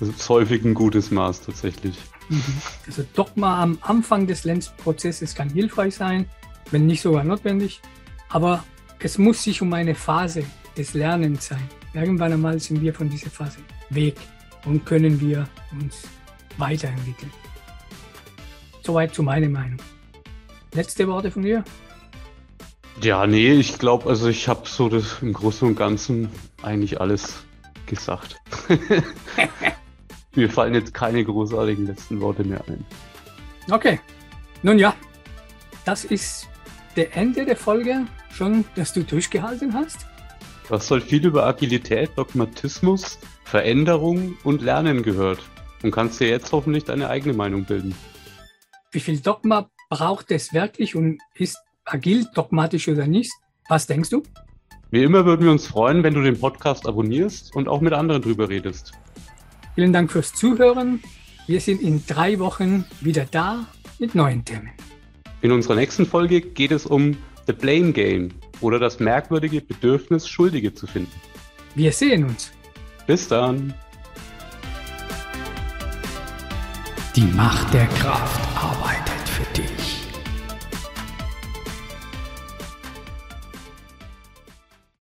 Das 0.00 0.08
ist 0.08 0.26
häufig 0.26 0.64
ein 0.64 0.72
gutes 0.72 1.10
Maß 1.10 1.42
tatsächlich. 1.42 1.98
Mhm. 2.30 2.42
Also 2.86 3.04
Dogma 3.14 3.62
am 3.62 3.76
Anfang 3.82 4.26
des 4.26 4.44
Lernprozesses 4.44 5.34
kann 5.34 5.50
hilfreich 5.50 5.94
sein, 5.94 6.24
wenn 6.70 6.86
nicht 6.86 7.02
sogar 7.02 7.22
notwendig. 7.22 7.82
Aber 8.30 8.64
es 9.00 9.18
muss 9.18 9.42
sich 9.42 9.60
um 9.60 9.70
eine 9.74 9.94
Phase 9.94 10.42
des 10.74 10.94
Lernens 10.94 11.48
sein. 11.48 11.68
Irgendwann 11.92 12.32
einmal 12.32 12.58
sind 12.60 12.80
wir 12.80 12.94
von 12.94 13.10
dieser 13.10 13.28
Phase 13.28 13.58
weg 13.90 14.16
und 14.64 14.86
können 14.86 15.20
wir 15.20 15.46
uns 15.78 16.04
weiterentwickeln. 16.56 17.30
Soweit 18.82 19.14
zu 19.14 19.22
meiner 19.22 19.50
Meinung. 19.50 19.80
Letzte 20.72 21.06
Worte 21.06 21.30
von 21.30 21.42
dir? 21.42 21.62
Ja, 23.02 23.26
nee, 23.26 23.52
ich 23.52 23.78
glaube, 23.78 24.08
also 24.08 24.28
ich 24.28 24.48
habe 24.48 24.68
so 24.68 24.88
das 24.88 25.22
im 25.22 25.32
Großen 25.32 25.68
und 25.68 25.76
Ganzen 25.76 26.28
eigentlich 26.62 27.00
alles 27.00 27.44
gesagt. 27.86 28.36
Mir 30.34 30.50
fallen 30.50 30.74
jetzt 30.74 30.94
keine 30.94 31.24
großartigen 31.24 31.86
letzten 31.86 32.20
Worte 32.20 32.44
mehr 32.44 32.62
ein. 32.66 32.84
Okay. 33.70 34.00
Nun 34.62 34.78
ja, 34.78 34.94
das 35.84 36.04
ist 36.04 36.48
der 36.96 37.16
Ende 37.16 37.44
der 37.44 37.56
Folge 37.56 38.06
schon, 38.32 38.64
dass 38.74 38.92
du 38.92 39.04
durchgehalten 39.04 39.72
hast. 39.72 40.06
Was 40.68 40.88
soll 40.88 41.00
viel 41.00 41.24
über 41.24 41.46
Agilität, 41.46 42.10
Dogmatismus, 42.16 43.18
Veränderung 43.44 44.36
und 44.44 44.60
Lernen 44.60 45.02
gehört. 45.02 45.40
Und 45.82 45.90
kannst 45.90 46.20
dir 46.20 46.28
jetzt 46.28 46.52
hoffentlich 46.52 46.84
deine 46.84 47.08
eigene 47.08 47.34
Meinung 47.34 47.64
bilden. 47.64 47.94
Wie 48.90 49.00
viel 49.00 49.20
Dogma 49.20 49.70
braucht 49.88 50.30
es 50.30 50.52
wirklich 50.52 50.94
und 50.94 51.20
ist 51.34 51.56
agil, 51.92 52.26
dogmatisch 52.34 52.88
oder 52.88 53.06
nicht? 53.06 53.32
Was 53.68 53.86
denkst 53.86 54.10
du? 54.10 54.22
Wie 54.90 55.02
immer 55.02 55.26
würden 55.26 55.44
wir 55.44 55.52
uns 55.52 55.66
freuen, 55.66 56.02
wenn 56.02 56.14
du 56.14 56.22
den 56.22 56.38
Podcast 56.38 56.86
abonnierst 56.86 57.54
und 57.54 57.68
auch 57.68 57.80
mit 57.80 57.92
anderen 57.92 58.22
drüber 58.22 58.48
redest. 58.48 58.92
Vielen 59.74 59.92
Dank 59.92 60.10
fürs 60.10 60.32
Zuhören. 60.32 61.02
Wir 61.46 61.60
sind 61.60 61.82
in 61.82 62.04
drei 62.06 62.38
Wochen 62.38 62.84
wieder 63.00 63.26
da 63.30 63.66
mit 63.98 64.14
neuen 64.14 64.44
Themen. 64.44 64.70
In 65.42 65.52
unserer 65.52 65.74
nächsten 65.74 66.06
Folge 66.06 66.40
geht 66.40 66.72
es 66.72 66.86
um 66.86 67.16
The 67.46 67.52
Blame 67.52 67.92
Game 67.92 68.30
oder 68.60 68.78
das 68.78 68.98
merkwürdige 68.98 69.60
Bedürfnis, 69.60 70.26
Schuldige 70.26 70.74
zu 70.74 70.86
finden. 70.86 71.12
Wir 71.74 71.92
sehen 71.92 72.24
uns. 72.24 72.50
Bis 73.06 73.28
dann. 73.28 73.74
Die 77.14 77.22
Macht 77.22 77.72
der 77.72 77.86
Kraft. 77.86 78.48